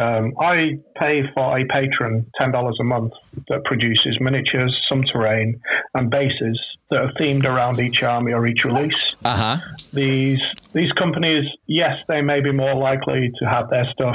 [0.00, 3.12] Um, I pay for a patron ten dollars a month
[3.48, 5.60] that produces miniatures, some terrain,
[5.94, 6.60] and bases
[6.90, 8.94] that are themed around each army or each release.
[9.24, 9.74] Uh huh.
[9.92, 10.40] These
[10.72, 14.14] these companies, yes, they may be more likely to have their stuff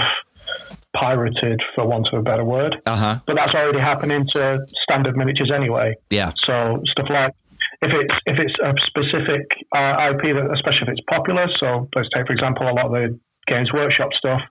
[0.96, 3.16] pirated, for want of a better word, Uh huh.
[3.28, 5.94] but that's already happening to standard miniatures anyway.
[6.10, 6.32] Yeah.
[6.46, 7.34] So stuff like
[7.82, 11.48] if it's if it's a specific uh, IP, that, especially if it's popular.
[11.60, 14.42] So let's take for example a lot of the Games Workshop stuff.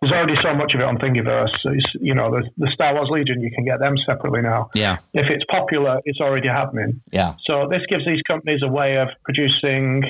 [0.00, 1.52] There's already so much of it on Thingiverse.
[1.64, 4.70] It's, you know, the, the Star Wars Legion, you can get them separately now.
[4.74, 4.98] Yeah.
[5.12, 7.00] If it's popular, it's already happening.
[7.10, 7.34] Yeah.
[7.46, 10.04] So this gives these companies a way of producing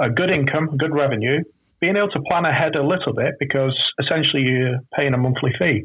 [0.00, 1.42] a good income, good revenue,
[1.80, 5.84] being able to plan ahead a little bit because essentially you're paying a monthly fee.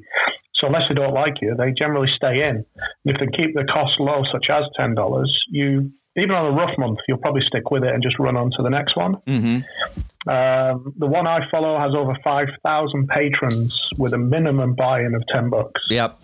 [0.55, 2.65] So unless they don't like you, they generally stay in.
[2.65, 2.65] And
[3.05, 6.77] if they keep the cost low, such as ten dollars, you even on a rough
[6.77, 9.15] month, you'll probably stick with it and just run on to the next one.
[9.27, 10.29] Mm-hmm.
[10.29, 15.23] Um, the one I follow has over five thousand patrons with a minimum buy-in of
[15.33, 15.81] ten bucks.
[15.89, 16.19] Yep.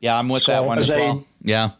[0.00, 1.24] Yeah, I'm with So that one as as a- well.
[1.42, 1.70] Yeah.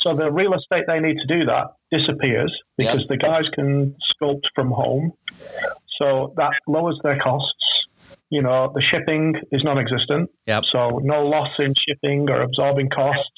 [0.00, 3.08] So the real estate they need to do that disappears because Yep.
[3.08, 5.12] the guys can sculpt from home.
[6.00, 7.52] So that lowers their costs.
[8.30, 10.30] You know, the shipping is non-existent.
[10.46, 10.62] Yep.
[10.72, 13.28] So no loss in shipping or absorbing costs.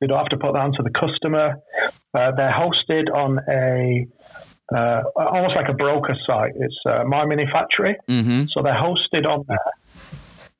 [0.00, 1.56] They don't have to put that onto the customer.
[2.14, 4.06] Uh, they're hosted on a
[4.74, 6.52] uh, almost like a broker site.
[6.56, 7.96] It's uh, My Mini Factory.
[8.08, 8.44] Mm-hmm.
[8.52, 9.58] So they're hosted on there.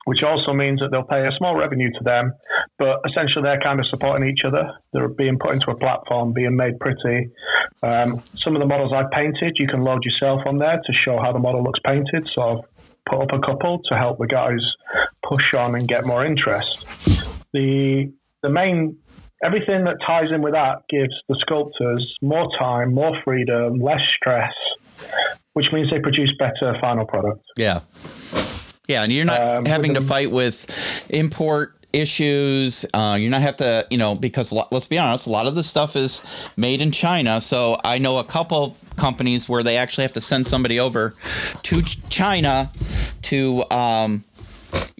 [0.05, 2.33] which also means that they'll pay a small revenue to them,
[2.79, 4.73] but essentially they're kind of supporting each other.
[4.93, 7.31] They're being put into a platform, being made pretty.
[7.83, 11.21] Um, some of the models I've painted, you can load yourself on there to show
[11.21, 12.29] how the model looks painted.
[12.29, 14.61] So I've put up a couple to help the guys
[15.23, 16.85] push on and get more interest.
[17.53, 18.13] The
[18.43, 18.99] the main
[19.45, 24.55] everything that ties in with that gives the sculptors more time, more freedom, less stress,
[25.55, 27.45] which means they produce better final products.
[27.57, 27.81] Yeah.
[28.89, 30.67] Yeah, and you're not um, having to fight with
[31.09, 32.85] import issues.
[32.93, 35.63] Uh, you're not have to, you know, because let's be honest, a lot of the
[35.63, 36.23] stuff is
[36.57, 37.41] made in China.
[37.41, 41.15] So I know a couple companies where they actually have to send somebody over
[41.63, 42.71] to China
[43.23, 44.25] to, um,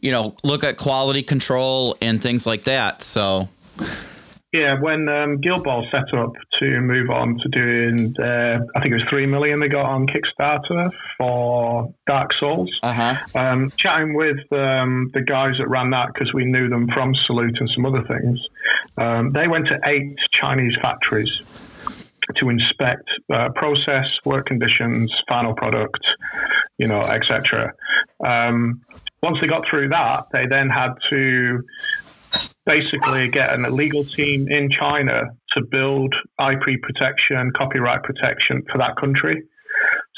[0.01, 3.03] you know, look at quality control and things like that.
[3.03, 3.49] So
[4.53, 8.93] yeah, when um, Guild Ball set up to move on to doing, uh, I think
[8.93, 12.71] it was three million they got on Kickstarter for Dark Souls.
[12.83, 13.17] Uh-huh.
[13.35, 17.57] Um, chatting with um, the guys that ran that because we knew them from Salute
[17.61, 18.39] and some other things.
[18.99, 21.33] Um, they went to eight Chinese factories
[22.37, 26.05] to inspect uh, process, work conditions, final product,
[26.77, 27.73] you know, etc.
[28.23, 28.83] Um,
[29.23, 31.63] once they got through that, they then had to
[32.67, 35.23] basically get an illegal team in China
[35.57, 39.43] to build IP protection, copyright protection for that country.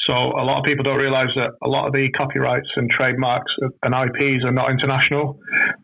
[0.07, 3.51] So a lot of people don't realize that a lot of the copyrights and trademarks
[3.83, 5.39] and IPs are not international.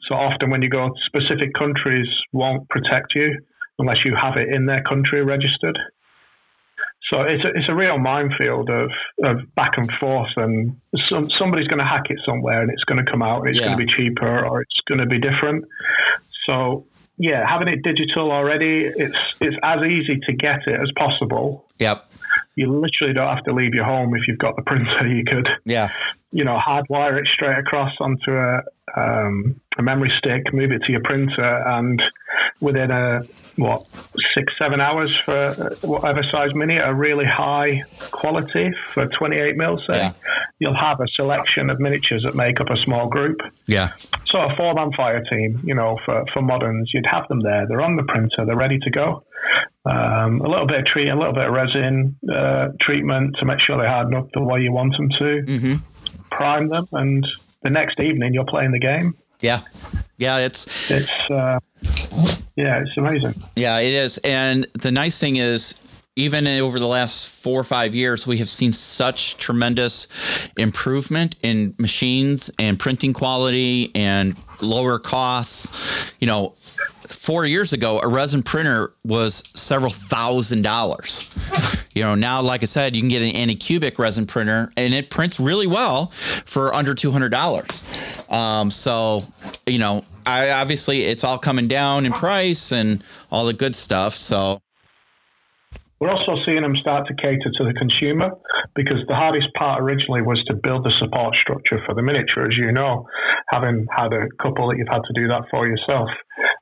[0.08, 3.38] So often when you go specific countries won't protect you
[3.78, 5.78] unless you have it in their country registered.
[7.11, 8.90] So it's a, it's a real minefield of,
[9.24, 13.04] of back and forth, and some, somebody's going to hack it somewhere, and it's going
[13.04, 13.66] to come out, and it's yeah.
[13.66, 15.64] going to be cheaper, or it's going to be different.
[16.48, 16.86] So
[17.18, 21.66] yeah, having it digital already, it's it's as easy to get it as possible.
[21.81, 22.11] Yep.
[22.55, 25.09] You literally don't have to leave your home if you've got the printer.
[25.09, 25.91] You could, yeah,
[26.31, 28.62] you know, hardwire it straight across onto a
[28.97, 32.01] um, a memory stick, move it to your printer, and
[32.61, 33.22] within a
[33.57, 33.87] what
[34.37, 35.53] six seven hours for
[35.83, 40.12] whatever size mini a really high quality for 28 mil say yeah.
[40.59, 43.93] you'll have a selection of miniatures that make up a small group yeah
[44.26, 47.66] so a four man fire team you know for, for moderns you'd have them there
[47.66, 49.24] they're on the printer they're ready to go
[49.85, 53.61] um, a little bit of treat a little bit of resin uh, treatment to make
[53.61, 56.14] sure they harden up the way you want them to mm-hmm.
[56.31, 57.26] prime them and
[57.62, 59.61] the next evening you're playing the game yeah
[60.18, 61.59] yeah it's it's uh,
[62.61, 63.35] yeah, it's amazing.
[63.57, 64.18] Yeah, it is.
[64.18, 65.81] And the nice thing is,
[66.16, 70.09] even over the last four or five years, we have seen such tremendous
[70.59, 76.12] improvement in machines and printing quality and lower costs.
[76.20, 76.55] You know,
[77.11, 81.28] four years ago, a resin printer was several thousand dollars.
[81.94, 85.11] You know, now, like I said, you can get an Anycubic resin printer and it
[85.11, 86.06] prints really well
[86.44, 88.32] for under $200.
[88.32, 89.24] Um, so,
[89.66, 93.02] you know, I, obviously it's all coming down in price and
[93.32, 94.14] all the good stuff.
[94.14, 94.62] So
[96.00, 98.30] we're also seeing them start to cater to the consumer
[98.74, 102.56] because the hardest part originally was to build the support structure for the miniature, as
[102.56, 103.06] you know,
[103.48, 106.08] having had a couple that you've had to do that for yourself.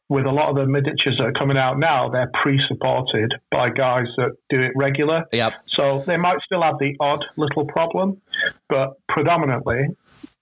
[0.09, 4.07] With a lot of the miniatures that are coming out now, they're pre-supported by guys
[4.17, 5.25] that do it regular.
[5.33, 5.53] Yep.
[5.77, 8.21] So they might still have the odd little problem,
[8.71, 9.89] but predominantly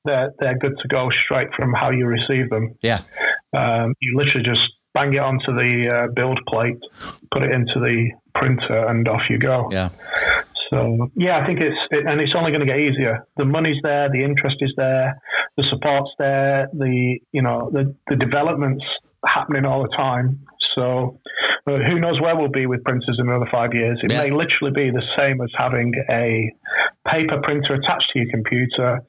[0.04, 2.76] they're they're good to go straight from how you receive them.
[2.82, 3.02] Yeah,
[3.56, 4.60] um, you literally just
[4.94, 6.78] bang it onto the uh, build plate,
[7.32, 9.68] put it into the printer, and off you go.
[9.70, 9.90] Yeah.
[10.70, 13.26] So yeah, I think it's it, and it's only going to get easier.
[13.36, 15.20] The money's there, the interest is there,
[15.56, 18.84] the support's there, the you know the the developments
[19.24, 20.40] happening all the time.
[20.74, 21.18] So
[21.66, 23.98] uh, who knows where we'll be with printers in another five years?
[24.02, 24.24] It yeah.
[24.24, 26.52] may literally be the same as having a
[27.10, 29.00] paper printer attached to your computer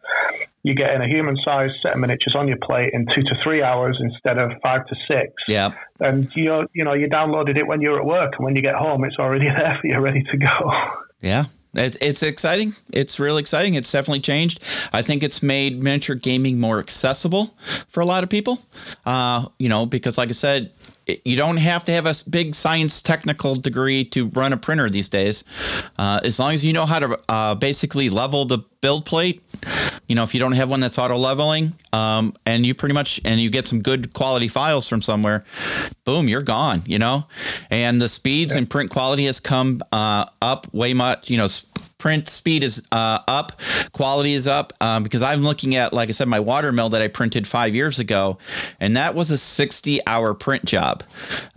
[0.64, 3.36] You get in a human sized set of miniatures on your plate in two to
[3.44, 5.32] three hours instead of five to six.
[5.48, 5.74] Yeah.
[6.00, 8.76] And you you know, you downloaded it when you're at work and when you get
[8.76, 10.72] home it's already there for you ready to go.
[11.22, 11.46] Yeah.
[11.74, 12.74] It's, it's exciting.
[12.92, 13.76] It's really exciting.
[13.76, 14.64] It's definitely changed.
[14.94, 17.56] I think it's made miniature gaming more accessible
[17.88, 18.60] for a lot of people.
[19.06, 20.72] Uh, you know, because like I said,
[21.24, 25.10] you don't have to have a big science technical degree to run a printer these
[25.10, 25.44] days.
[25.98, 29.42] Uh, as long as you know how to uh, basically level the build plate,
[30.08, 33.20] you know, if you don't have one that's auto leveling, um, and you pretty much
[33.26, 35.46] and you get some good quality files from somewhere,
[36.06, 36.84] boom, you're gone.
[36.86, 37.26] You know,
[37.70, 38.60] and the speeds yeah.
[38.60, 41.30] and print quality has come uh, up way much.
[41.30, 41.48] You know,
[42.08, 43.60] print speed is uh, up,
[43.92, 44.72] quality is up.
[44.80, 48.00] Um, because I'm looking at, like I said, my watermill that I printed five years
[48.00, 48.38] ago,
[48.80, 51.04] and that was a 60 hour print job.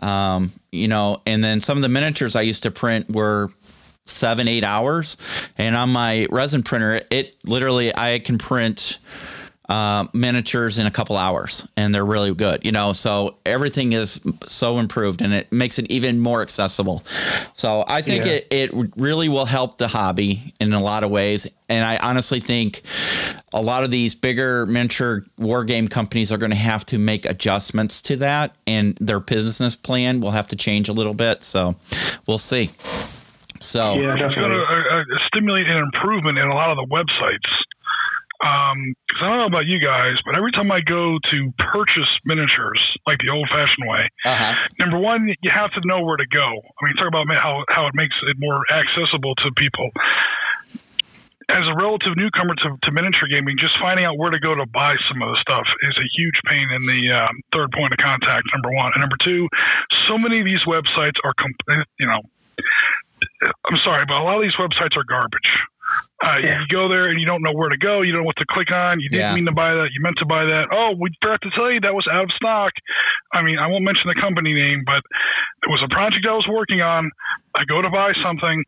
[0.01, 3.53] Um, you know, and then some of the miniatures I used to print were
[4.07, 5.17] seven, eight hours.
[5.57, 8.99] And on my resin printer, it literally, I can print
[9.71, 12.65] uh, miniatures in a couple hours, and they're really good.
[12.65, 17.05] You know, so everything is so improved, and it makes it even more accessible.
[17.55, 18.33] So I think Yeah.
[18.33, 21.47] it it really will help the hobby in a lot of ways.
[21.69, 22.83] And I honestly think
[23.55, 27.25] a lot of these bigger miniature war game companies are going to have to make
[27.25, 31.45] adjustments to that, and their business plan will have to change a little bit.
[31.45, 31.77] So
[32.27, 32.71] we'll see.
[33.61, 34.57] So Yeah, It's going definitely.
[34.57, 37.49] to uh, uh, stimulate an improvement in a lot of the websites.
[38.41, 42.81] Because I don't know about you guys, but every time I go to purchase miniatures,
[43.07, 44.57] like the old-fashioned way, uh-huh.
[44.81, 46.49] number one, you have to know where to go.
[46.49, 49.91] I mean, talk about how how it makes it more accessible to people.
[51.51, 54.65] As a relative newcomer to, to miniature gaming, just finding out where to go to
[54.71, 57.99] buy some of the stuff is a huge pain in the um, third point of
[57.99, 58.47] contact.
[58.55, 59.49] Number one, and number two,
[60.09, 62.23] so many of these websites are, com- you know,
[63.69, 65.51] I'm sorry, but a lot of these websites are garbage.
[66.23, 66.61] Uh, Yeah.
[66.61, 68.03] You go there and you don't know where to go.
[68.03, 69.01] You don't know what to click on.
[69.01, 69.35] You didn't Yeah.
[69.35, 69.89] mean to buy that.
[69.93, 70.69] You meant to buy that.
[70.71, 72.73] Oh, we forgot to tell you that was out of stock.
[73.33, 74.99] I mean, I won't mention the company name, but
[75.65, 77.11] it was a project I was working on.
[77.55, 78.65] I go to buy something.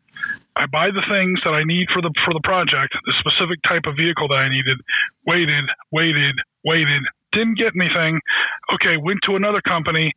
[0.55, 3.83] I buy the things that I need for the for the project, the specific type
[3.85, 4.77] of vehicle that I needed.
[5.25, 7.03] Waited, waited, waited.
[7.33, 8.19] Didn't get anything.
[8.73, 10.11] Okay, went to another company,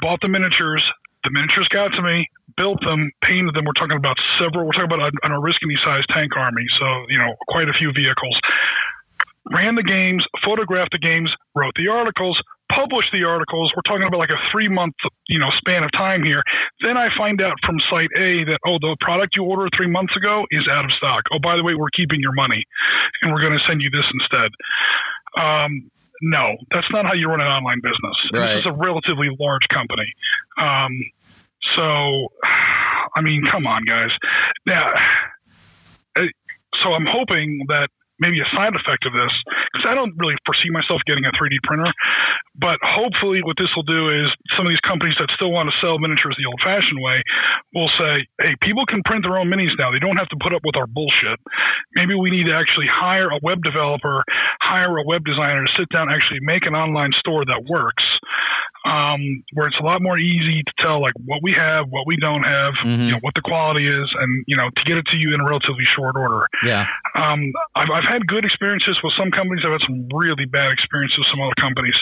[0.00, 0.84] bought the miniatures.
[1.24, 3.64] The miniatures got to me, built them, painted them.
[3.64, 4.66] We're talking about several.
[4.66, 8.34] We're talking about an, an Oriskany-sized tank army, so you know quite a few vehicles.
[9.54, 12.38] Ran the games, photographed the games, wrote the articles,
[12.70, 13.72] published the articles.
[13.74, 14.94] We're talking about like a three-month,
[15.28, 16.42] you know, span of time here.
[16.80, 20.14] Then I find out from site A that oh, the product you ordered three months
[20.16, 21.22] ago is out of stock.
[21.32, 22.62] Oh, by the way, we're keeping your money,
[23.22, 24.50] and we're going to send you this instead.
[25.38, 25.90] Um,
[26.22, 28.16] no, that's not how you run an online business.
[28.32, 28.54] Right.
[28.54, 30.06] This is a relatively large company.
[30.56, 30.90] Um,
[31.76, 32.28] so,
[33.16, 34.10] I mean, come on, guys.
[34.66, 34.92] Now,
[36.16, 36.22] uh,
[36.82, 37.88] so I'm hoping that
[38.22, 39.34] maybe a side effect of this,
[39.74, 41.90] because I don't really foresee myself getting a 3D printer,
[42.54, 45.74] but hopefully what this will do is some of these companies that still want to
[45.82, 47.18] sell miniatures the old-fashioned way
[47.74, 49.90] will say, hey, people can print their own minis now.
[49.90, 51.42] They don't have to put up with our bullshit.
[51.98, 54.22] Maybe we need to actually hire a web developer,
[54.62, 58.04] hire a web designer to sit down and actually make an online store that works.
[58.84, 62.16] Um, where it's a lot more easy to tell like what we have, what we
[62.16, 63.06] don't have, Mhm.
[63.06, 65.40] you know, what the quality is, and you know, to get it to you in
[65.40, 66.48] a relatively short order.
[66.64, 66.88] Yeah.
[67.14, 69.62] Um, I've, I've had good experiences with some companies.
[69.64, 71.94] I've had some really bad experiences with some other companies.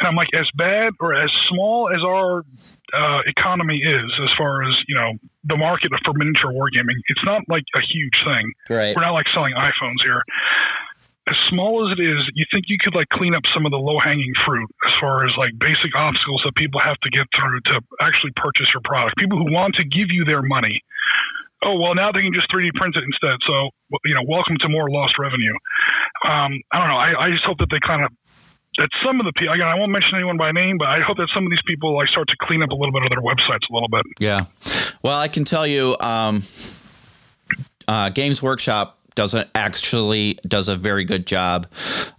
[0.00, 2.44] And I'm like, as bad or as small as our
[2.92, 5.12] uh, economy is, as far as, you know,
[5.44, 8.52] the market for miniature wargaming, it's not like a huge thing.
[8.68, 8.94] Right.
[8.94, 10.22] We're not like selling iPhones here.
[11.26, 13.80] As small as it is, you think you could like clean up some of the
[13.80, 17.60] low hanging fruit as far as like basic obstacles that people have to get through
[17.72, 19.16] to actually purchase your product.
[19.16, 20.80] People who want to give you their money.
[21.64, 23.40] Oh well, now they can just 3D print it instead.
[23.48, 23.70] So
[24.04, 25.56] you know, welcome to more lost revenue.
[26.28, 27.00] Um, I don't know.
[27.00, 28.12] I, I just hope that they kind of
[28.78, 31.16] that some of the people again, I won't mention anyone by name, but I hope
[31.16, 33.22] that some of these people like start to clean up a little bit of their
[33.22, 34.04] websites a little bit.
[34.18, 34.44] Yeah.
[35.02, 36.42] Well, I can tell you, um,
[37.86, 41.66] uh, Games Workshop doesn't actually does a very good job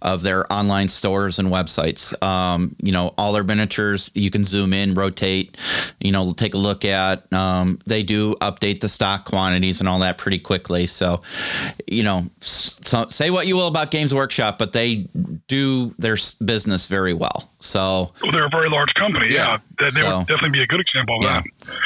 [0.02, 2.20] of their online stores and websites.
[2.22, 5.56] Um, you know, all their miniatures you can zoom in, rotate,
[6.00, 7.30] you know, take a look at.
[7.32, 10.86] Um, they do update the stock quantities and all that pretty quickly.
[10.86, 11.22] So,
[11.86, 15.06] you know, so, say what you will about Games Workshop, but they
[15.48, 17.50] do their business very well.
[17.60, 19.26] So, Well, they're a very large company.
[19.32, 19.36] Yeah.
[19.36, 21.42] Yeah, they, they So- would definitely be a good example of Yeah.
[21.42, 21.76] that.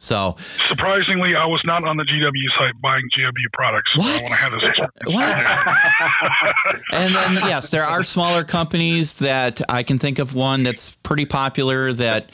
[0.00, 0.34] So
[0.68, 4.22] Surprisingly, I was not on the GW site buying GW products What?
[4.22, 4.62] when I had this
[5.06, 6.80] what?
[6.92, 11.26] and then yes, there are smaller companies that I can think of one that's pretty
[11.26, 12.30] popular that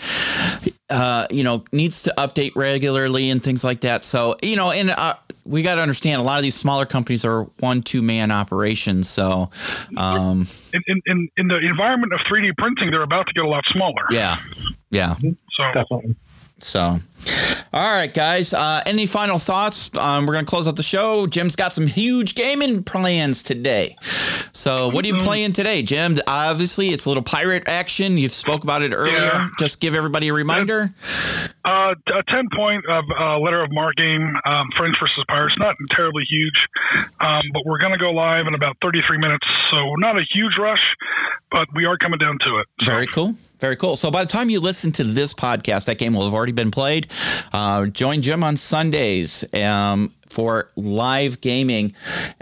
[0.91, 4.05] uh, you know needs to update regularly and things like that.
[4.05, 5.15] So you know, and uh,
[5.45, 9.09] we got to understand a lot of these smaller companies are one two man operations.
[9.09, 9.51] So
[9.97, 13.49] um, In, in, in, in the environment of 3D printing, they're about to get a
[13.49, 14.07] lot smaller.
[14.11, 14.37] yeah,
[14.91, 15.15] yeah.
[15.17, 16.17] So Definitely.
[16.59, 18.55] So, all right, guys.
[18.55, 19.91] Uh, any final thoughts?
[19.99, 21.27] Um, we're gonna close out the show.
[21.27, 23.97] Jim's got some huge gaming plans today.
[24.53, 26.17] So, what are you playing today, Jim?
[26.27, 28.17] Obviously, it's a little pirate action.
[28.17, 29.17] You've spoke about it earlier.
[29.19, 29.49] Yeah.
[29.59, 30.95] Just give everybody a reminder.
[31.63, 35.55] Uh, a 10 point of, uh, letter of Marque game, um, French versus Pirates.
[35.59, 36.57] Not terribly huge,
[37.21, 39.45] um, but we're going to go live in about 33 minutes.
[39.73, 40.83] So not a huge rush,
[41.51, 42.67] but we are coming down to it.
[42.85, 43.35] So, Very cool.
[43.59, 43.97] Very cool.
[43.97, 46.71] So by the time you listen to this podcast, that game will have already been
[46.71, 47.07] played.
[47.53, 51.95] Uh, join Jim on Sundays um, for live gaming.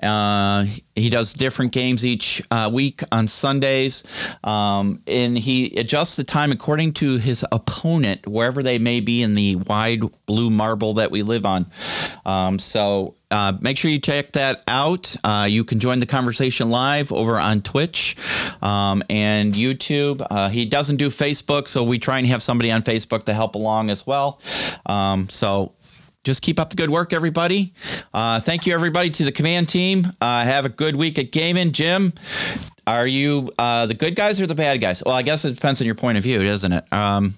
[0.02, 0.66] Uh,
[0.96, 4.02] he does different games each uh, week on Sundays,
[4.42, 9.36] um, and he adjusts the time according to his opponent, wherever they may be in
[9.36, 11.66] the wide blue marble that we live on.
[12.26, 15.14] Um, so uh, make sure you check that out.
[15.22, 18.16] Uh, you can join the conversation live over on Twitch
[18.60, 20.26] um, and YouTube.
[20.28, 23.54] Uh, he doesn't do Facebook, so we try and have somebody on Facebook to help
[23.54, 24.40] along as well.
[24.86, 25.72] Um, so
[26.24, 27.72] just keep up the good work, everybody.
[28.12, 30.10] Uh, thank you, everybody, to the command team.
[30.20, 31.72] Uh, have a good week at gaming.
[31.72, 32.12] Jim,
[32.86, 35.02] are you uh, the good guys or the bad guys?
[35.04, 36.84] Well, I guess it depends on your point of view, doesn't it?
[36.92, 37.34] Um,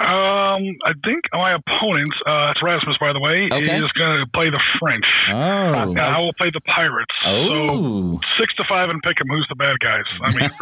[0.00, 3.76] Um, I think my opponent, uh, it's Rasmus, by the way, Okay.
[3.76, 5.04] is going to play the French.
[5.30, 5.90] oh.
[5.90, 7.10] And I will play the Pirates.
[7.24, 8.20] So Oh.
[8.38, 9.26] six to five and pick 'em.
[9.28, 10.04] Who's the bad guys?
[10.22, 10.50] I mean,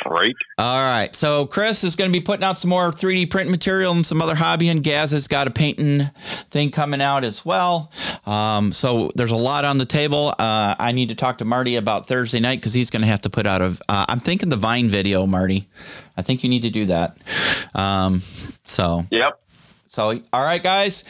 [0.06, 0.34] Right.
[0.58, 1.14] All right.
[1.14, 4.20] So Chris is going to be putting out some more 3D print material and some
[4.20, 6.10] other hobby, and Gaz has got a painting
[6.50, 7.90] thing coming out as well.
[8.26, 10.34] Um, so there's a lot on the table.
[10.38, 13.20] Uh, I need to talk to Marty about Thursday night because he's going to have
[13.20, 13.76] to put out a.
[13.86, 15.68] Uh, I'm thinking the Vine video, Marty.
[16.16, 17.18] I think you need to do that.
[17.74, 18.22] Um,
[18.64, 19.38] so Yep.
[19.90, 21.04] so, all right, guys,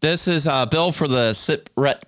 [0.00, 2.02] this is uh, Bill for the SitRep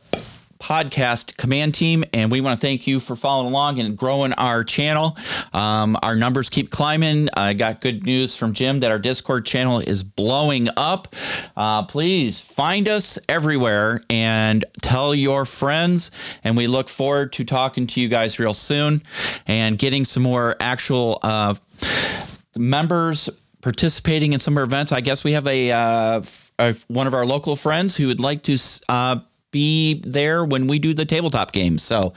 [0.62, 4.62] podcast command team, and we want to thank you for following along and growing our
[4.62, 5.16] channel.
[5.52, 7.28] Um, our numbers keep climbing.
[7.36, 11.14] I got good news from Jim that our Discord channel is blowing up.
[11.56, 16.12] Uh, please find us everywhere and tell your friends.
[16.44, 19.02] And we look forward to talking to you guys real soon
[19.46, 21.18] and getting some more actual.
[21.22, 21.56] Uh,
[22.56, 23.30] members
[23.60, 24.92] participating in some events.
[24.92, 26.22] I guess we have a, uh,
[26.58, 28.58] a one of our local friends who would like to
[28.88, 29.20] uh,
[29.52, 31.82] be there when we do the tabletop games.
[31.84, 32.12] So.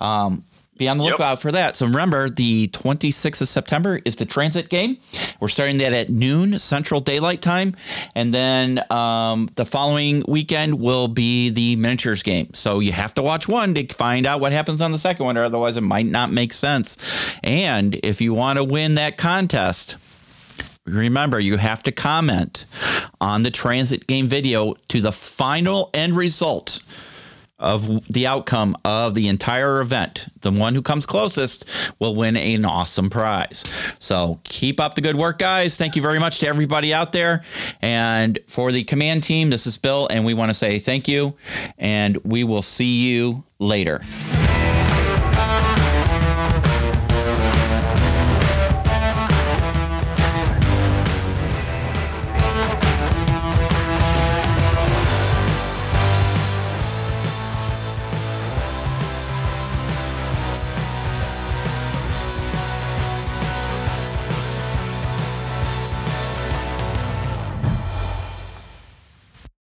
[0.00, 0.44] Um,
[0.76, 1.10] be on the Yep.
[1.12, 1.76] lookout for that.
[1.76, 4.96] So remember, the 26th of September is the transit game.
[5.38, 7.76] We're starting that at noon Central Daylight Time,
[8.14, 12.48] and then um, the following weekend will be the miniatures game.
[12.54, 15.36] So you have to watch one to find out what happens on the second one,
[15.36, 16.96] or otherwise it might not make sense.
[17.44, 19.98] And if you want to win that contest,
[20.92, 22.66] remember you have to comment
[23.20, 26.80] on the transit game video to the final end result
[27.60, 30.26] of the outcome of the entire event.
[30.40, 31.68] The one who comes closest
[31.98, 33.64] will win an awesome prize.
[33.98, 35.76] So keep up the good work, guys.
[35.76, 37.44] Thank you very much to everybody out there.
[37.82, 41.36] And for the command team, this is Bill, and we want to say thank you,
[41.78, 44.00] and we will see you later.